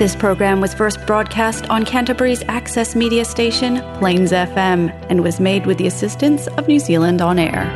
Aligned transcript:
This 0.00 0.16
program 0.16 0.62
was 0.62 0.72
first 0.72 1.04
broadcast 1.06 1.68
on 1.68 1.84
Canterbury's 1.84 2.42
access 2.48 2.96
media 2.96 3.22
station, 3.22 3.82
Plains 3.98 4.32
FM, 4.32 4.88
and 5.10 5.22
was 5.22 5.38
made 5.38 5.66
with 5.66 5.76
the 5.76 5.86
assistance 5.86 6.46
of 6.46 6.66
New 6.66 6.78
Zealand 6.78 7.20
On 7.20 7.38
Air. 7.38 7.66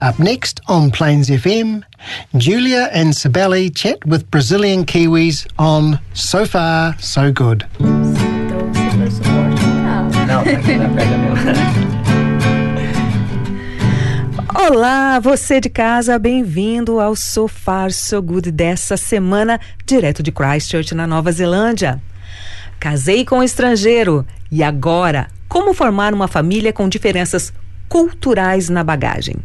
Up 0.00 0.20
next 0.20 0.60
on 0.68 0.92
Plains 0.92 1.30
FM, 1.30 1.82
Julia 2.36 2.88
and 2.92 3.12
Sibeli 3.12 3.74
chat 3.74 4.06
with 4.06 4.30
Brazilian 4.30 4.86
Kiwis 4.86 5.50
on 5.58 5.98
So 6.14 6.44
Far, 6.44 6.96
So 7.00 7.32
Good. 7.32 7.66
Olá, 14.52 15.20
você 15.20 15.60
de 15.60 15.70
casa, 15.70 16.18
bem-vindo 16.18 16.98
ao 16.98 17.14
So 17.14 17.46
Far 17.46 17.92
So 17.92 18.20
Good 18.20 18.50
dessa 18.50 18.96
semana, 18.96 19.60
direto 19.86 20.24
de 20.24 20.32
Christchurch, 20.32 20.92
na 20.92 21.06
Nova 21.06 21.30
Zelândia. 21.30 22.02
Casei 22.80 23.24
com 23.24 23.38
um 23.38 23.42
estrangeiro 23.44 24.26
e 24.50 24.64
agora, 24.64 25.28
como 25.48 25.72
formar 25.72 26.12
uma 26.12 26.26
família 26.26 26.72
com 26.72 26.88
diferenças 26.88 27.52
culturais 27.88 28.68
na 28.68 28.82
bagagem? 28.82 29.36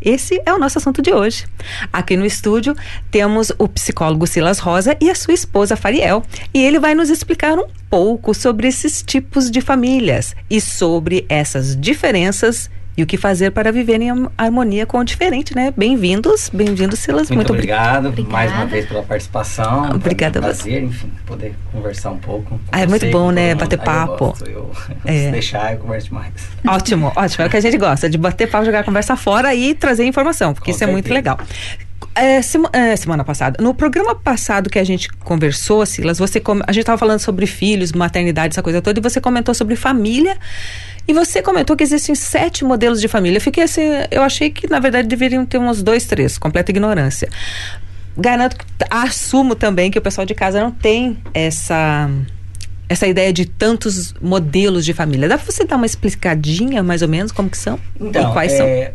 Esse 0.00 0.40
é 0.46 0.52
o 0.52 0.58
nosso 0.58 0.78
assunto 0.78 1.02
de 1.02 1.12
hoje. 1.12 1.46
Aqui 1.92 2.16
no 2.16 2.24
estúdio 2.24 2.76
temos 3.10 3.50
o 3.58 3.66
psicólogo 3.66 4.24
Silas 4.24 4.60
Rosa 4.60 4.96
e 5.00 5.10
a 5.10 5.16
sua 5.16 5.34
esposa 5.34 5.76
Fariel. 5.76 6.22
E 6.52 6.62
ele 6.62 6.78
vai 6.78 6.94
nos 6.94 7.10
explicar 7.10 7.58
um 7.58 7.66
pouco 7.90 8.32
sobre 8.32 8.68
esses 8.68 9.02
tipos 9.02 9.50
de 9.50 9.60
famílias 9.60 10.36
e 10.48 10.60
sobre 10.60 11.26
essas 11.28 11.74
diferenças 11.74 12.70
e 12.96 13.02
o 13.02 13.06
que 13.06 13.16
fazer 13.16 13.50
para 13.50 13.72
viver 13.72 14.00
em 14.00 14.28
harmonia 14.38 14.86
com 14.86 14.98
o 14.98 15.04
diferente, 15.04 15.54
né? 15.54 15.74
Bem-vindos, 15.76 16.48
bem-vindos, 16.52 17.00
Silas. 17.00 17.28
Muito, 17.28 17.34
Muito 17.34 17.52
obrigado 17.52 18.06
obrigada. 18.06 18.32
mais 18.32 18.52
uma 18.52 18.66
vez 18.66 18.86
pela 18.86 19.02
participação. 19.02 19.90
Obrigada 19.90 20.38
é 20.38 20.40
um 20.40 20.42
prazer, 20.44 20.82
enfim, 20.84 21.10
poder 21.26 21.54
conversar 21.72 22.12
um 22.12 22.18
pouco. 22.18 22.60
Ah, 22.70 22.80
é 22.82 22.86
muito 22.86 23.06
bom, 23.10 23.32
né? 23.32 23.54
Bater 23.56 23.80
Ah, 23.80 23.84
papo. 23.84 24.24
Eu 24.24 24.28
gosto, 24.30 24.46
eu, 24.48 24.70
É. 25.04 25.26
se 25.26 25.30
deixar, 25.32 25.72
eu 25.72 25.78
converso 25.80 26.06
demais. 26.08 26.32
Ótimo, 26.66 27.12
ótimo. 27.16 27.44
É 27.44 27.46
o 27.48 27.50
que 27.50 27.56
a 27.56 27.60
gente 27.60 27.76
gosta, 27.78 28.08
de 28.08 28.16
bater 28.16 28.48
papo, 28.48 28.64
jogar 28.64 28.80
a 28.80 28.84
conversa 28.84 29.16
fora 29.16 29.52
e 29.54 29.74
trazer 29.74 30.04
informação, 30.04 30.54
porque 30.54 30.70
Com 30.70 30.74
isso 30.76 30.84
é 30.84 30.86
muito 30.86 31.08
certeza. 31.08 31.32
legal. 31.36 31.38
É, 32.14 32.40
sema- 32.42 32.70
é, 32.72 32.94
semana 32.94 33.24
passada, 33.24 33.60
no 33.60 33.74
programa 33.74 34.14
passado 34.14 34.70
que 34.70 34.78
a 34.78 34.84
gente 34.84 35.08
conversou, 35.08 35.84
Silas, 35.84 36.16
você 36.18 36.40
a 36.64 36.70
gente 36.70 36.82
estava 36.82 36.96
falando 36.96 37.18
sobre 37.18 37.44
filhos, 37.44 37.90
maternidade, 37.92 38.52
essa 38.54 38.62
coisa 38.62 38.80
toda, 38.80 39.00
e 39.00 39.02
você 39.02 39.20
comentou 39.20 39.52
sobre 39.52 39.74
família. 39.74 40.36
E 41.06 41.12
você 41.12 41.42
comentou 41.42 41.76
que 41.76 41.84
existem 41.84 42.14
sete 42.14 42.64
modelos 42.64 43.00
de 43.00 43.08
família. 43.08 43.36
Eu 43.36 43.40
fiquei 43.40 43.64
assim, 43.64 43.82
eu 44.10 44.22
achei 44.22 44.50
que 44.50 44.68
na 44.68 44.78
verdade 44.78 45.06
deveriam 45.06 45.44
ter 45.44 45.58
uns 45.58 45.82
dois, 45.82 46.04
três, 46.06 46.38
completa 46.38 46.70
ignorância. 46.70 47.28
Garanto 48.16 48.56
assumo 48.90 49.54
também 49.54 49.90
que 49.90 49.98
o 49.98 50.02
pessoal 50.02 50.24
de 50.24 50.34
casa 50.34 50.60
não 50.60 50.70
tem 50.70 51.18
essa 51.34 52.08
essa 52.88 53.06
ideia 53.06 53.32
de 53.32 53.46
tantos 53.46 54.14
modelos 54.20 54.84
de 54.84 54.92
família. 54.92 55.28
Dá 55.28 55.38
pra 55.38 55.50
você 55.50 55.64
dar 55.64 55.76
uma 55.76 55.86
explicadinha 55.86 56.82
mais 56.82 57.02
ou 57.02 57.08
menos 57.08 57.32
como 57.32 57.48
que 57.48 57.58
são? 57.58 57.78
Então, 57.98 58.30
e 58.30 58.32
quais 58.32 58.52
são? 58.52 58.66
é, 58.66 58.92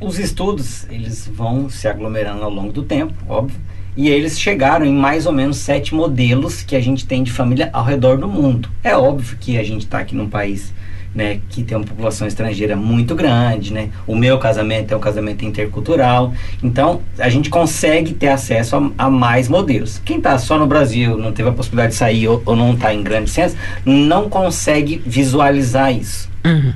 os 0.00 0.18
estudos, 0.18 0.86
eles 0.90 1.26
vão 1.26 1.68
se 1.70 1.88
aglomerando 1.88 2.42
ao 2.42 2.50
longo 2.50 2.72
do 2.72 2.82
tempo, 2.82 3.14
óbvio. 3.28 3.58
E 3.96 4.08
eles 4.08 4.38
chegaram 4.38 4.86
em 4.86 4.94
mais 4.94 5.26
ou 5.26 5.32
menos 5.32 5.56
sete 5.56 5.92
modelos 5.94 6.62
que 6.62 6.76
a 6.76 6.80
gente 6.80 7.04
tem 7.04 7.22
de 7.22 7.32
família 7.32 7.68
ao 7.72 7.84
redor 7.84 8.16
do 8.18 8.28
mundo. 8.28 8.68
É 8.84 8.96
óbvio 8.96 9.36
que 9.40 9.58
a 9.58 9.62
gente 9.64 9.86
está 9.86 9.98
aqui 9.98 10.14
num 10.14 10.28
país 10.28 10.72
né, 11.14 11.40
que 11.48 11.62
tem 11.62 11.76
uma 11.76 11.86
população 11.86 12.26
estrangeira 12.26 12.76
muito 12.76 13.14
grande, 13.14 13.72
né? 13.72 13.90
O 14.06 14.14
meu 14.14 14.38
casamento 14.38 14.92
é 14.92 14.96
um 14.96 15.00
casamento 15.00 15.44
intercultural. 15.44 16.32
Então, 16.62 17.00
a 17.18 17.28
gente 17.28 17.50
consegue 17.50 18.12
ter 18.12 18.28
acesso 18.28 18.76
a, 18.76 19.06
a 19.06 19.10
mais 19.10 19.48
modelos. 19.48 20.00
Quem 20.04 20.18
está 20.18 20.38
só 20.38 20.58
no 20.58 20.66
Brasil, 20.66 21.16
não 21.16 21.32
teve 21.32 21.48
a 21.48 21.52
possibilidade 21.52 21.92
de 21.92 21.98
sair 21.98 22.28
ou, 22.28 22.42
ou 22.44 22.54
não 22.54 22.74
está 22.74 22.94
em 22.94 23.02
grande 23.02 23.30
senso, 23.30 23.56
não 23.84 24.28
consegue 24.28 25.02
visualizar 25.04 25.92
isso. 25.92 26.28
Uhum. 26.44 26.72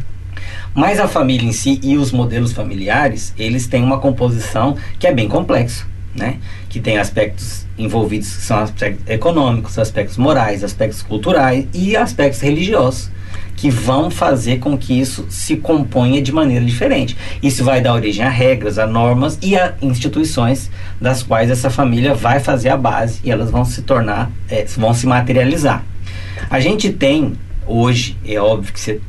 Mas 0.75 0.99
a 0.99 1.07
família 1.07 1.47
em 1.47 1.53
si 1.53 1.79
e 1.83 1.99
os 1.99 2.11
modelos 2.13 2.53
familiares, 2.53 3.35
eles 3.39 3.67
têm 3.67 3.83
uma 3.83 3.99
composição 3.99 4.77
que 4.99 5.07
é 5.07 5.13
bem 5.13 5.29
complexo, 5.29 5.87
né? 6.15 6.39
Que 6.71 6.81
tem 6.81 6.97
aspectos 6.97 7.67
envolvidos 7.79 8.35
que 8.35 8.43
são 8.43 8.59
aspectos 8.59 9.07
econômicos, 9.07 9.79
aspectos 9.79 10.17
morais, 10.17 10.65
aspectos 10.65 11.03
culturais 11.03 11.67
e 11.75 11.95
aspectos 11.95 12.41
religiosos 12.41 13.11
que 13.63 13.71
vão 13.71 14.11
fazer 14.11 14.59
com 14.59 14.77
que 14.77 14.99
isso 14.99 15.25
se 15.29 15.55
componha 15.55 16.21
de 16.21 16.33
maneira 16.33 16.65
diferente. 16.65 17.17
Isso 17.41 17.63
vai 17.63 17.81
dar 17.81 17.95
origem 17.95 18.25
a 18.25 18.29
regras, 18.29 18.77
a 18.77 18.89
normas 18.89 19.39
e 19.41 19.57
a 19.57 19.75
instituições 19.81 20.69
das 21.01 21.23
quais 21.23 21.49
essa 21.49 21.71
família 21.71 22.13
vai 22.13 22.41
fazer 22.41 22.71
a 22.71 22.77
base 22.77 23.21
e 23.23 23.31
elas 23.31 23.53
vão 23.53 23.65
se 23.65 23.83
tornar, 23.83 24.33
eh, 24.51 24.67
vão 24.77 24.93
se 24.93 25.07
materializar. 25.07 25.85
A 26.51 26.59
gente 26.59 26.93
tem 26.93 27.35
hoje, 27.65 28.17
é 28.27 28.37
óbvio 28.41 28.73
que 28.73 28.81
você 28.81 29.01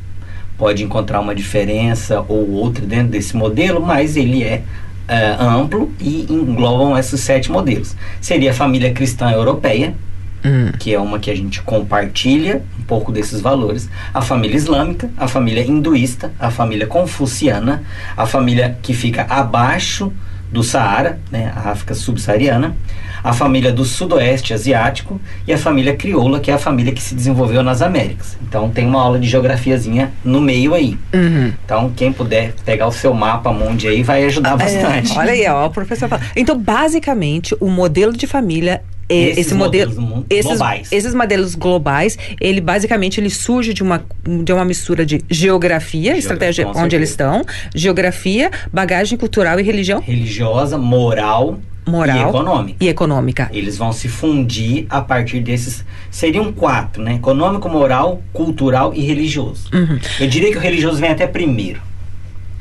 pode 0.56 0.84
encontrar 0.84 1.18
uma 1.18 1.34
diferença 1.34 2.24
ou 2.28 2.48
outra 2.52 2.86
dentro 2.86 3.08
desse 3.08 3.36
modelo, 3.36 3.84
mas 3.84 4.16
ele 4.16 4.44
é 4.44 4.62
eh, 5.08 5.36
amplo 5.36 5.92
e 5.98 6.28
englobam 6.30 6.96
esses 6.96 7.20
sete 7.20 7.50
modelos. 7.50 7.96
Seria 8.20 8.52
a 8.52 8.54
família 8.54 8.92
cristã 8.92 9.32
europeia, 9.32 9.96
Hum. 10.44 10.72
que 10.78 10.92
é 10.92 11.00
uma 11.00 11.18
que 11.18 11.30
a 11.30 11.34
gente 11.34 11.62
compartilha 11.62 12.62
um 12.78 12.82
pouco 12.82 13.10
desses 13.10 13.40
valores, 13.40 13.88
a 14.12 14.20
família 14.20 14.56
islâmica, 14.56 15.10
a 15.16 15.26
família 15.26 15.64
hinduísta, 15.64 16.32
a 16.38 16.50
família 16.50 16.86
confuciana, 16.86 17.82
a 18.14 18.26
família 18.26 18.76
que 18.82 18.92
fica 18.92 19.26
abaixo 19.28 20.12
do 20.52 20.62
Saara, 20.62 21.18
né, 21.32 21.52
a 21.56 21.70
África 21.70 21.94
subsaariana, 21.94 22.76
a 23.24 23.32
família 23.32 23.72
do 23.72 23.84
sudoeste 23.84 24.52
asiático 24.52 25.18
e 25.48 25.52
a 25.52 25.58
família 25.58 25.96
crioula, 25.96 26.38
que 26.38 26.50
é 26.50 26.54
a 26.54 26.58
família 26.58 26.92
que 26.92 27.02
se 27.02 27.14
desenvolveu 27.14 27.62
nas 27.62 27.80
Américas. 27.80 28.36
Então 28.46 28.68
tem 28.68 28.86
uma 28.86 29.00
aula 29.00 29.18
de 29.18 29.26
geografiazinha 29.26 30.12
no 30.22 30.40
meio 30.40 30.74
aí. 30.74 30.98
Uhum. 31.12 31.52
Então 31.64 31.90
quem 31.96 32.12
puder 32.12 32.52
pegar 32.64 32.86
o 32.86 32.92
seu 32.92 33.14
mapa 33.14 33.50
mundi 33.50 33.88
aí 33.88 34.02
vai 34.02 34.24
ajudar 34.26 34.56
bastante. 34.56 35.16
É, 35.16 35.18
olha 35.18 35.32
aí, 35.32 35.48
ó, 35.48 35.66
o 35.66 35.70
professor 35.70 36.08
fala. 36.08 36.22
Então, 36.36 36.56
basicamente, 36.56 37.56
o 37.58 37.68
modelo 37.68 38.12
de 38.12 38.26
família 38.26 38.82
é 39.08 39.14
Esses 39.14 39.38
esse 39.46 39.54
modelo 39.54 39.90
modelos 40.00 40.26
esses, 40.30 40.46
globais. 40.50 40.92
esses 40.92 41.14
modelos 41.14 41.54
globais, 41.54 42.18
ele 42.40 42.60
basicamente 42.60 43.20
ele 43.20 43.30
surge 43.30 43.72
de 43.74 43.82
uma 43.82 44.02
de 44.44 44.52
uma 44.52 44.64
mistura 44.64 45.04
de 45.04 45.22
geografia, 45.30 46.16
estratégia 46.16 46.64
com 46.64 46.70
onde 46.70 46.78
certeza. 46.80 46.96
eles 46.96 47.10
estão, 47.10 47.44
geografia, 47.74 48.50
bagagem 48.72 49.16
cultural 49.18 49.58
e 49.60 49.62
religião 49.62 50.00
Religiosa, 50.00 50.78
moral, 50.78 51.58
moral 51.86 52.16
e 52.16 52.22
econômica. 52.28 52.76
e 52.84 52.88
econômica. 52.88 53.50
Eles 53.52 53.76
vão 53.76 53.92
se 53.92 54.08
fundir 54.08 54.86
a 54.88 55.00
partir 55.00 55.40
desses. 55.40 55.84
Seriam 56.10 56.52
quatro, 56.52 57.02
né? 57.02 57.14
Econômico, 57.14 57.68
moral, 57.68 58.22
cultural 58.32 58.92
e 58.94 59.00
religioso. 59.00 59.68
Uhum. 59.72 59.98
Eu 60.18 60.26
diria 60.28 60.50
que 60.50 60.56
o 60.56 60.60
religioso 60.60 60.98
vem 60.98 61.10
até 61.10 61.26
primeiro. 61.26 61.80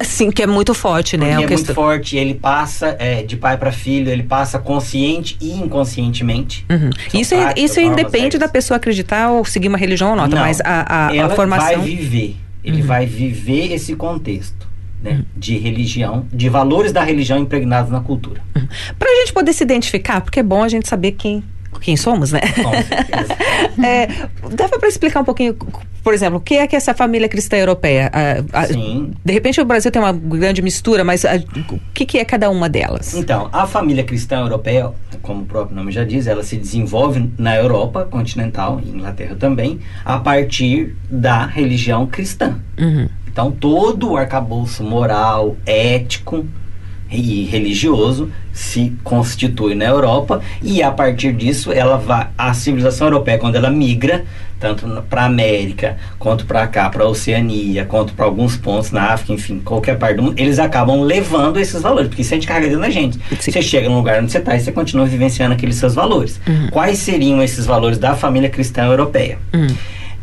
Sim, 0.04 0.32
que 0.32 0.42
é 0.44 0.48
muito 0.48 0.74
forte, 0.74 1.18
né? 1.18 1.28
Porque 1.30 1.42
A 1.44 1.46
é 1.46 1.48
questão- 1.48 1.66
muito 1.68 1.74
forte, 1.76 2.18
ele 2.18 2.34
passa 2.34 2.96
é, 3.00 3.24
de 3.24 3.36
pai 3.38 3.58
para 3.58 3.72
filho, 3.72 4.10
ele 4.12 4.24
passa 4.24 4.60
consciente 4.60 5.38
e 5.42 5.52
inconscientemente. 5.52 6.66
Uhum. 6.70 6.90
Isso, 7.20 7.34
é- 7.34 7.38
práticas, 7.44 7.72
isso 7.72 7.80
independe 7.80 8.38
da 8.38 8.48
pessoa 8.48 8.78
acreditar 8.78 9.30
ou 9.32 9.44
seguir 9.46 9.68
uma 9.68 9.78
religião 9.78 10.12
ou 10.12 10.16
não, 10.16 10.28
Não, 10.28 10.38
mas 10.38 10.60
a, 10.62 10.66
a, 10.66 11.08
a 11.10 11.16
Ela 11.16 11.36
formação. 11.36 11.66
vai 11.66 11.78
viver. 11.80 12.36
Ele 12.64 12.82
Uhum. 12.82 12.88
vai 12.88 13.06
viver 13.06 13.74
esse 13.74 13.96
contexto 13.96 14.68
né, 15.02 15.22
de 15.36 15.58
religião, 15.58 16.26
de 16.32 16.48
valores 16.48 16.92
da 16.94 17.04
religião 17.04 17.38
impregnados 17.38 17.92
na 17.92 18.00
cultura. 18.00 18.42
Pra 18.98 19.10
gente 19.20 19.34
poder 19.34 19.52
se 19.52 19.62
identificar, 19.64 20.22
porque 20.22 20.40
é 20.40 20.44
bom 20.44 20.64
a 20.64 20.70
gente 20.70 20.88
saber 20.88 21.12
quem, 21.12 21.44
quem 21.82 21.98
somos, 21.98 22.32
né? 22.32 22.40
Com. 22.62 22.72
É, 23.84 24.08
dava 24.56 24.80
para 24.80 24.88
explicar 24.88 25.22
um 25.22 25.26
pouquinho, 25.26 25.56
por 26.04 26.14
exemplo, 26.14 26.38
o 26.38 26.42
que 26.42 26.56
é 26.56 26.68
que 26.68 26.76
essa 26.76 26.94
família 26.94 27.30
cristã 27.30 27.56
europeia? 27.58 28.12
A- 28.14 28.60
a- 28.62 28.66
Sim. 28.68 29.12
de 29.24 29.34
repente 29.34 29.62
o 29.62 29.66
Brasil 29.66 29.90
tem 29.92 30.02
uma 30.02 30.12
grande 30.12 30.62
mistura, 30.62 31.04
mas 31.04 31.24
a- 31.24 31.36
o 31.72 31.80
que, 31.94 32.06
que 32.06 32.18
é 32.20 32.26
cada 32.26 32.50
uma 32.50 32.68
delas? 32.70 33.14
Então, 33.14 33.50
a 33.54 33.66
família 33.66 34.04
cristã 34.04 34.40
europeia, 34.42 34.92
como 35.22 35.44
o 35.44 35.46
próprio 35.46 35.76
nome 35.76 35.92
já 35.92 36.04
diz, 36.04 36.28
ela 36.28 36.44
se 36.44 36.58
desenvolve 36.58 37.32
na 37.38 37.56
Europa 37.56 38.06
continental, 38.06 38.82
e 38.84 38.90
Inglaterra 38.90 39.36
também, 39.40 39.80
a 40.04 40.18
partir 40.20 40.96
da 41.10 41.46
religião 41.46 42.06
cristã. 42.06 42.60
Uhum. 42.78 43.08
Então, 43.32 43.50
todo 43.52 44.12
o 44.12 44.18
arcabouço 44.18 44.84
moral, 44.84 45.56
ético 45.66 46.46
e 47.14 47.44
religioso 47.46 48.32
se 48.52 48.94
constitui 49.04 49.76
na 49.76 49.86
Europa 49.86 50.42
e 50.62 50.82
a 50.82 50.92
partir 50.92 51.34
disso 51.34 51.72
ela 51.72 51.98
vai 51.98 52.28
a 52.38 52.54
civilização 52.54 53.08
europeia 53.08 53.38
quando 53.38 53.56
ela 53.56 53.70
migra 53.70 54.26
tanto 54.60 54.88
para 55.10 55.26
América 55.26 55.98
quanto 56.18 56.46
para 56.46 56.66
cá 56.68 56.90
para 56.90 57.06
Oceania 57.06 57.86
quanto 57.86 58.14
para 58.14 58.26
alguns 58.26 58.58
pontos 58.58 58.92
na 58.92 59.14
África 59.14 59.34
enfim 59.34 59.60
qualquer 59.60 59.98
parte 59.98 60.18
do 60.18 60.24
mundo 60.24 60.40
eles 60.40 60.58
acabam 60.60 61.02
levando 61.02 61.60
esses 61.60 61.82
valores 61.82 62.08
porque 62.08 62.22
isso 62.22 62.34
a 62.34 62.38
gente 62.38 62.48
carrega 62.48 62.68
dentro 62.68 62.82
da 62.82 62.90
gente 62.90 63.20
Sim. 63.40 63.52
você 63.52 63.62
chega 63.62 63.90
no 63.90 63.96
lugar 63.98 64.22
onde 64.22 64.32
você 64.32 64.38
está 64.40 64.56
e 64.56 64.60
você 64.60 64.72
continua 64.72 65.06
vivenciando 65.06 65.54
aqueles 65.54 65.76
seus 65.76 65.94
valores 65.96 66.40
quais 66.72 66.98
seriam 67.00 67.42
esses 67.44 67.66
valores 67.66 67.98
da 67.98 68.16
família 68.16 68.50
cristã 68.50 68.86
europeia 68.86 69.38
Uhum. 69.54 69.68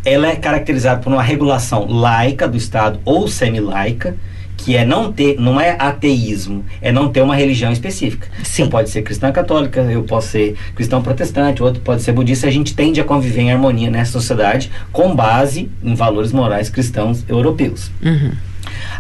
ela 0.05 0.29
é 0.29 0.37
caracterizada 0.37 1.01
por 1.01 1.13
uma 1.13 1.23
regulação 1.23 1.87
laica 1.89 2.49
do 2.49 2.57
Estado 2.57 2.99
ou 3.05 3.29
semi-laica, 3.29 4.17
que 4.63 4.77
é 4.77 4.85
não 4.85 5.11
ter, 5.13 5.41
não 5.41 5.59
é 5.61 5.75
ateísmo, 5.79 6.65
é 6.83 6.93
não 6.93 7.09
ter 7.09 7.23
uma 7.23 7.35
religião 7.35 7.73
específica. 7.73 8.29
Sim. 8.43 8.65
Você 8.65 8.67
pode 8.71 8.91
ser 8.91 9.03
cristã 9.03 9.33
católica, 9.33 9.81
eu 9.81 10.03
posso 10.03 10.29
ser 10.29 10.55
cristão 10.75 11.01
protestante, 11.03 11.63
outro 11.63 11.81
pode 11.81 12.03
ser 12.03 12.13
budista. 12.13 12.47
A 12.47 12.51
gente 12.51 12.75
tende 12.75 13.01
a 13.01 13.05
conviver 13.05 13.41
em 13.41 13.51
harmonia 13.53 13.91
nessa 13.91 14.13
sociedade 14.13 14.71
com 14.93 15.15
base 15.17 15.71
em 15.83 15.95
valores 15.95 16.31
morais 16.33 16.69
cristãos 16.69 17.25
europeus. 17.29 17.91
Uhum. 18.03 18.33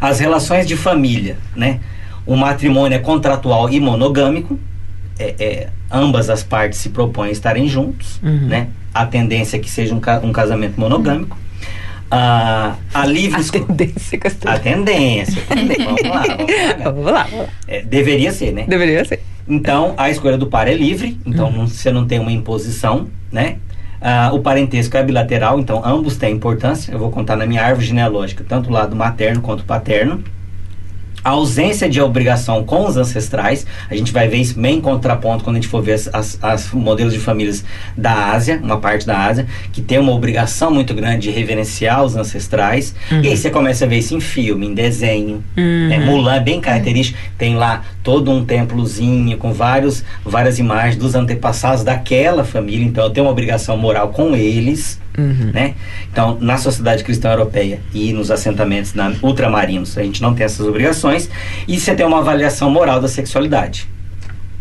As 0.00 0.18
relações 0.18 0.66
de 0.66 0.76
família, 0.76 1.36
né? 1.54 1.80
O 2.24 2.36
matrimônio 2.36 2.96
é 2.96 2.98
contratual 2.98 3.68
e 3.70 3.78
monogâmico. 3.80 4.58
É, 5.18 5.34
é, 5.38 5.68
ambas 5.90 6.30
as 6.30 6.42
partes 6.42 6.78
se 6.78 6.88
propõem 6.88 7.28
a 7.28 7.32
estarem 7.32 7.68
juntos, 7.68 8.18
Uhum. 8.22 8.46
né? 8.48 8.68
A 8.94 9.04
tendência 9.04 9.56
é 9.56 9.60
que 9.60 9.70
seja 9.70 9.94
um, 9.94 10.00
ca- 10.00 10.20
um 10.24 10.32
casamento 10.32 10.80
monogâmico. 10.80 11.36
Ah, 11.38 11.49
a 12.10 13.06
livre 13.06 13.36
A 13.36 13.40
esco- 13.40 13.60
tendência 13.60 14.18
que 14.18 14.26
eu 14.26 14.30
estou- 14.30 14.50
a 14.50 14.58
tendência. 14.58 15.42
Vamos 15.48 16.02
lá, 16.02 16.22
vamos 16.22 16.44
lá. 16.44 16.84
Vamos 16.84 17.04
lá, 17.12 17.22
vamos 17.24 17.38
lá. 17.38 17.46
É, 17.68 17.82
deveria 17.82 18.32
ser, 18.32 18.52
né? 18.52 18.64
Deveria 18.66 19.04
ser. 19.04 19.20
Então, 19.48 19.94
a 19.96 20.10
escolha 20.10 20.36
do 20.38 20.46
par 20.46 20.68
é 20.68 20.74
livre, 20.74 21.18
então 21.26 21.50
não- 21.50 21.66
você 21.66 21.90
não 21.90 22.06
tem 22.06 22.18
uma 22.18 22.32
imposição, 22.32 23.08
né? 23.32 23.56
Ah, 24.00 24.30
o 24.32 24.40
parentesco 24.40 24.96
é 24.96 25.02
bilateral, 25.02 25.58
então 25.60 25.82
ambos 25.84 26.16
têm 26.16 26.34
importância. 26.34 26.90
Eu 26.92 26.98
vou 26.98 27.10
contar 27.10 27.36
na 27.36 27.44
minha 27.46 27.62
árvore 27.62 27.86
genealógica, 27.86 28.44
tanto 28.48 28.70
o 28.70 28.72
lado 28.72 28.96
materno 28.96 29.42
quanto 29.42 29.60
o 29.60 29.64
paterno. 29.64 30.22
A 31.22 31.30
ausência 31.30 31.88
de 31.88 32.00
obrigação 32.00 32.64
com 32.64 32.86
os 32.86 32.96
ancestrais, 32.96 33.66
a 33.90 33.94
gente 33.94 34.12
vai 34.12 34.28
ver 34.28 34.38
isso 34.38 34.58
bem 34.58 34.78
em 34.78 34.80
contraponto 34.80 35.44
quando 35.44 35.56
a 35.56 35.60
gente 35.60 35.68
for 35.68 35.82
ver 35.82 36.00
as, 36.12 36.70
modelos 36.72 37.12
de 37.12 37.18
famílias 37.18 37.64
da 37.96 38.30
Ásia, 38.32 38.60
uma 38.62 38.78
parte 38.78 39.06
da 39.06 39.18
Ásia, 39.26 39.46
que 39.72 39.82
tem 39.82 39.98
uma 39.98 40.12
obrigação 40.12 40.70
muito 40.70 40.94
grande 40.94 41.22
de 41.22 41.30
reverenciar 41.30 42.02
os 42.04 42.16
ancestrais. 42.16 42.94
E 43.22 43.28
aí 43.28 43.36
você 43.36 43.50
começa 43.50 43.84
a 43.84 43.88
ver 43.88 43.98
isso 43.98 44.14
em 44.14 44.20
filme, 44.20 44.66
em 44.66 44.74
desenho. 44.74 45.42
né? 45.88 45.98
Mulan 45.98 46.36
é 46.36 46.40
bem 46.40 46.60
característico, 46.60 47.18
tem 47.36 47.56
lá 47.56 47.82
todo 48.02 48.30
um 48.30 48.44
templozinho 48.44 49.36
com 49.36 49.52
vários, 49.52 50.04
várias 50.24 50.58
imagens 50.58 50.96
dos 50.96 51.14
antepassados 51.14 51.84
daquela 51.84 52.44
família, 52.44 52.84
então 52.84 53.04
eu 53.04 53.10
tenho 53.10 53.26
uma 53.26 53.32
obrigação 53.32 53.76
moral 53.76 54.08
com 54.08 54.34
eles. 54.34 54.99
Uhum. 55.18 55.50
Né? 55.52 55.74
Então, 56.10 56.38
na 56.40 56.56
sociedade 56.56 57.02
cristã 57.02 57.30
europeia 57.30 57.80
e 57.92 58.12
nos 58.12 58.30
assentamentos 58.30 58.94
na, 58.94 59.12
ultramarinos, 59.22 59.98
a 59.98 60.02
gente 60.02 60.22
não 60.22 60.34
tem 60.34 60.44
essas 60.44 60.66
obrigações. 60.66 61.28
E 61.66 61.78
você 61.78 61.94
tem 61.94 62.06
uma 62.06 62.18
avaliação 62.18 62.70
moral 62.70 63.00
da 63.00 63.08
sexualidade, 63.08 63.88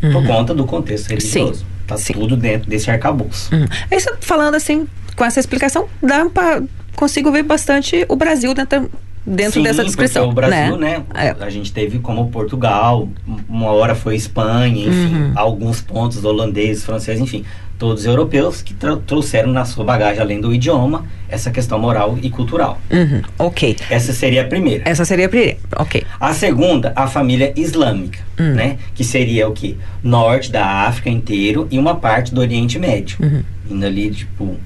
por 0.01 0.25
conta 0.25 0.53
do 0.53 0.65
contexto 0.65 1.09
religioso. 1.09 1.65
Tá 1.85 1.97
Sim. 1.97 2.13
tudo 2.13 2.37
dentro 2.37 2.69
desse 2.69 2.89
arcabouço. 2.91 3.53
Hum. 3.53 3.65
Isso, 3.91 4.09
falando 4.21 4.55
assim, 4.55 4.87
com 5.15 5.25
essa 5.25 5.39
explicação, 5.39 5.87
dá 6.01 6.29
pra, 6.29 6.61
consigo 6.95 7.31
ver 7.31 7.43
bastante 7.43 8.05
o 8.07 8.15
Brasil 8.15 8.53
dentro, 8.53 8.89
dentro 9.29 9.53
Sim, 9.53 9.63
dessa 9.63 9.83
descrição. 9.83 10.29
O 10.29 10.33
Brasil, 10.33 10.77
né? 10.77 11.03
É. 11.13 11.35
A 11.39 11.49
gente 11.49 11.71
teve 11.71 11.99
como 11.99 12.29
Portugal, 12.29 13.07
um- 13.27 13.37
uma 13.47 13.71
hora 13.71 13.95
foi 13.95 14.15
Espanha, 14.15 14.87
enfim, 14.87 15.15
Uhum. 15.15 15.31
alguns 15.35 15.81
pontos 15.81 16.23
holandeses, 16.25 16.83
franceses, 16.83 17.21
enfim, 17.21 17.43
todos 17.77 18.05
europeus 18.05 18.61
que 18.61 18.73
trouxeram 19.05 19.51
na 19.53 19.63
sua 19.63 19.85
bagagem, 19.85 20.19
além 20.21 20.41
do 20.41 20.53
idioma, 20.53 21.05
essa 21.29 21.49
questão 21.49 21.79
moral 21.79 22.17
e 22.21 22.29
cultural. 22.29 22.77
Uhum, 22.91 23.21
ok. 23.37 23.77
Essa 23.89 24.11
seria 24.11 24.41
a 24.41 24.45
primeira. 24.45 24.83
Essa 24.85 25.05
seria 25.05 25.27
a 25.27 25.29
primeira. 25.29 25.57
Ok. 25.77 26.03
A 26.19 26.33
segunda, 26.33 26.91
a 26.95 27.07
família 27.07 27.53
islâmica, 27.55 28.19
Hum. 28.37 28.53
né? 28.53 28.77
Que 28.93 29.03
seria 29.03 29.47
o 29.47 29.53
que? 29.53 29.77
Norte 30.03 30.51
da 30.51 30.65
África 30.65 31.09
inteiro 31.09 31.67
e 31.71 31.79
uma 31.79 31.95
parte 31.95 32.33
do 32.33 32.41
Oriente 32.41 32.77
Médio. 32.77 33.17
Uhum. 33.21 33.43
Indo 33.69 33.85
ali, 33.85 34.09
tipo, 34.11 34.57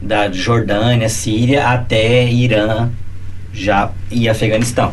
da 0.00 0.30
Jordânia, 0.30 1.08
Síria 1.08 1.66
até 1.68 2.28
Irã 2.30 2.90
já, 3.52 3.90
e 4.10 4.28
Afeganistão. 4.28 4.92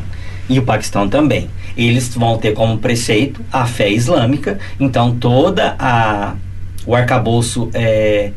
E 0.50 0.57
o 0.59 0.63
Paquistão 0.63 1.07
também. 1.07 1.50
Eles 1.77 2.13
vão 2.15 2.38
ter 2.38 2.53
como 2.53 2.77
preceito 2.77 3.44
a 3.51 3.65
fé 3.65 3.89
islâmica, 3.89 4.59
então 4.79 5.15
toda 5.15 5.75
a 5.79 6.35
o 6.85 6.95
arcabouço 6.95 7.69
é, 7.73 8.31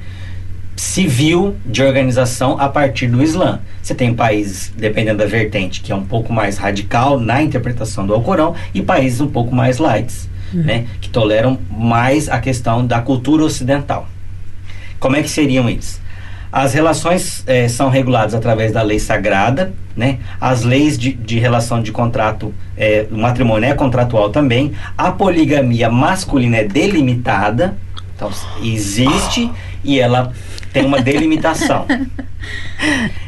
civil 0.76 1.56
de 1.64 1.82
organização 1.82 2.58
a 2.58 2.68
partir 2.68 3.06
do 3.06 3.22
Islã. 3.22 3.60
Você 3.80 3.94
tem 3.94 4.12
países, 4.12 4.72
dependendo 4.76 5.18
da 5.18 5.26
vertente, 5.26 5.80
que 5.80 5.92
é 5.92 5.94
um 5.94 6.04
pouco 6.04 6.32
mais 6.32 6.58
radical 6.58 7.18
na 7.18 7.42
interpretação 7.42 8.06
do 8.06 8.12
Alcorão, 8.12 8.54
e 8.74 8.82
países 8.82 9.20
um 9.20 9.28
pouco 9.28 9.54
mais 9.54 9.78
lights, 9.78 10.28
né, 10.52 10.86
que 11.00 11.08
toleram 11.08 11.58
mais 11.70 12.28
a 12.28 12.38
questão 12.38 12.86
da 12.86 13.00
cultura 13.00 13.44
ocidental. 13.44 14.06
Como 14.98 15.16
é 15.16 15.22
que 15.22 15.30
seriam 15.30 15.68
eles? 15.68 16.00
As 16.52 16.74
relações 16.74 17.42
eh, 17.46 17.66
são 17.66 17.88
reguladas 17.88 18.34
através 18.34 18.72
da 18.72 18.82
lei 18.82 18.98
sagrada, 18.98 19.72
né? 19.96 20.18
As 20.40 20.62
leis 20.62 20.96
de, 20.98 21.12
de 21.12 21.38
relação 21.38 21.82
de 21.82 21.92
contrato, 21.92 22.54
eh, 22.76 23.06
o 23.10 23.16
matrimônio 23.16 23.68
é 23.68 23.74
contratual 23.74 24.30
também. 24.30 24.72
A 24.96 25.10
poligamia 25.12 25.88
masculina 25.90 26.58
é 26.58 26.64
delimitada, 26.64 27.76
então 28.16 28.30
existe 28.62 29.50
e 29.84 29.98
ela 30.00 30.32
tem 30.72 30.84
uma 30.84 31.00
delimitação. 31.00 31.86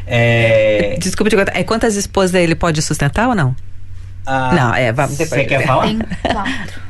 É, 0.07 0.97
Desculpa 0.99 1.29
te 1.29 1.35
contar. 1.35 1.55
É 1.57 1.63
quantas 1.63 1.95
esposas 1.95 2.33
ele 2.35 2.55
pode 2.55 2.81
sustentar 2.81 3.27
ou 3.27 3.35
não? 3.35 3.55
a- 4.25 4.53
Não, 4.53 4.73
é, 4.73 4.91
vamos 4.91 5.17
depois. 5.17 5.41
Você 5.41 5.47
quer 5.47 5.65
falar? 5.65 5.83
Tem 5.87 5.99
quatro. 6.21 6.81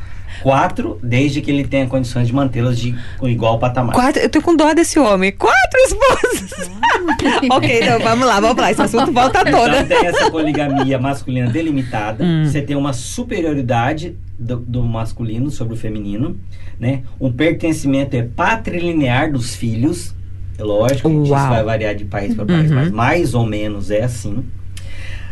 Quatro, 0.45 0.99
desde 1.01 1.41
que 1.41 1.49
ele 1.49 1.65
tenha 1.67 1.87
condições 1.87 2.27
de 2.27 2.33
mantê-las 2.33 2.77
de 2.77 2.95
com 3.17 3.27
igual 3.27 3.57
patamar. 3.57 3.95
Quatro, 3.95 4.21
eu 4.21 4.29
tô 4.29 4.39
com 4.43 4.55
dó 4.55 4.75
desse 4.75 4.99
homem. 4.99 5.31
Quatro 5.31 5.79
esposas! 5.87 6.69
ok, 7.49 7.79
então 7.81 7.99
vamos 7.99 8.27
lá, 8.27 8.39
vamos 8.39 8.55
lá. 8.55 8.69
Esse 8.69 8.83
assunto 8.83 9.11
volta 9.11 9.39
à 9.39 9.43
tona. 9.43 9.79
Então 9.81 9.97
tem 9.97 10.05
essa 10.05 10.29
poligamia 10.29 10.99
masculina 10.99 11.49
delimitada. 11.49 12.23
Hum. 12.23 12.45
Você 12.45 12.61
tem 12.61 12.75
uma 12.75 12.93
superioridade 12.93 14.15
do, 14.37 14.57
do 14.57 14.83
masculino 14.83 15.49
sobre 15.49 15.73
o 15.73 15.77
feminino, 15.77 16.37
né? 16.79 17.01
Um 17.19 17.31
pertencimento 17.31 18.15
é 18.15 18.21
patrilinear 18.21 19.31
dos 19.31 19.55
filhos. 19.55 20.13
É 20.59 20.63
lógico, 20.63 21.09
que 21.09 21.23
isso 21.23 21.31
Uau. 21.33 21.49
vai 21.49 21.63
variar 21.63 21.95
de 21.95 22.05
país 22.05 22.35
para 22.35 22.45
país, 22.45 22.69
Uhum. 22.69 22.75
mas 22.75 22.91
mais 22.91 23.33
ou 23.33 23.47
menos 23.47 23.89
é 23.89 24.03
assim. 24.03 24.45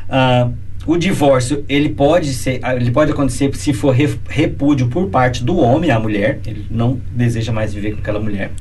Ah, 0.09 0.49
o 0.85 0.97
divórcio 0.97 1.63
ele 1.69 1.89
pode 1.89 2.33
ser, 2.33 2.59
ah, 2.61 2.75
ele 2.75 2.91
pode 2.91 3.11
acontecer 3.11 3.53
se 3.55 3.73
for 3.73 3.95
repúdio 4.27 4.87
por 4.87 5.09
parte 5.09 5.43
do 5.43 5.57
homem 5.57 5.91
à 5.91 5.99
mulher. 5.99 6.39
Ele 6.45 6.65
não 6.69 6.99
deseja 7.11 7.51
mais 7.51 7.73
viver 7.73 7.93
com 7.93 7.99
aquela 7.99 8.19
mulher. 8.19 8.51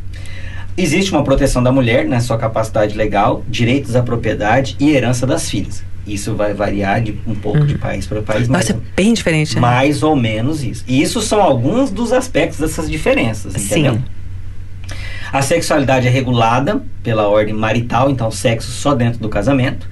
Existe 0.76 1.12
uma 1.12 1.22
proteção 1.22 1.62
da 1.62 1.70
mulher 1.70 2.06
na 2.06 2.20
sua 2.20 2.38
capacidade 2.38 2.96
legal, 2.96 3.44
direitos 3.48 3.94
à 3.94 4.02
propriedade 4.02 4.76
e 4.80 4.90
herança 4.90 5.26
das 5.26 5.48
filhas. 5.50 5.84
Isso 6.06 6.34
vai 6.34 6.52
variar 6.52 7.00
de 7.00 7.16
um 7.26 7.34
pouco 7.34 7.64
de 7.64 7.76
país 7.78 8.06
para 8.06 8.22
país, 8.22 8.48
mas 8.48 8.70
é 8.70 8.76
bem 8.96 9.14
diferente, 9.14 9.54
né? 9.54 9.60
mais 9.60 10.02
ou 10.02 10.16
menos 10.16 10.64
isso. 10.64 10.82
E 10.88 11.00
isso 11.00 11.20
são 11.20 11.40
alguns 11.40 11.90
dos 11.90 12.12
aspectos 12.12 12.58
dessas 12.58 12.90
diferenças, 12.90 13.54
entendeu? 13.54 13.94
Sim. 13.94 14.04
A 15.32 15.40
sexualidade 15.40 16.06
é 16.06 16.10
regulada 16.10 16.82
pela 17.02 17.28
ordem 17.28 17.54
marital, 17.54 18.10
então 18.10 18.30
sexo 18.30 18.70
só 18.70 18.94
dentro 18.94 19.20
do 19.20 19.28
casamento. 19.28 19.88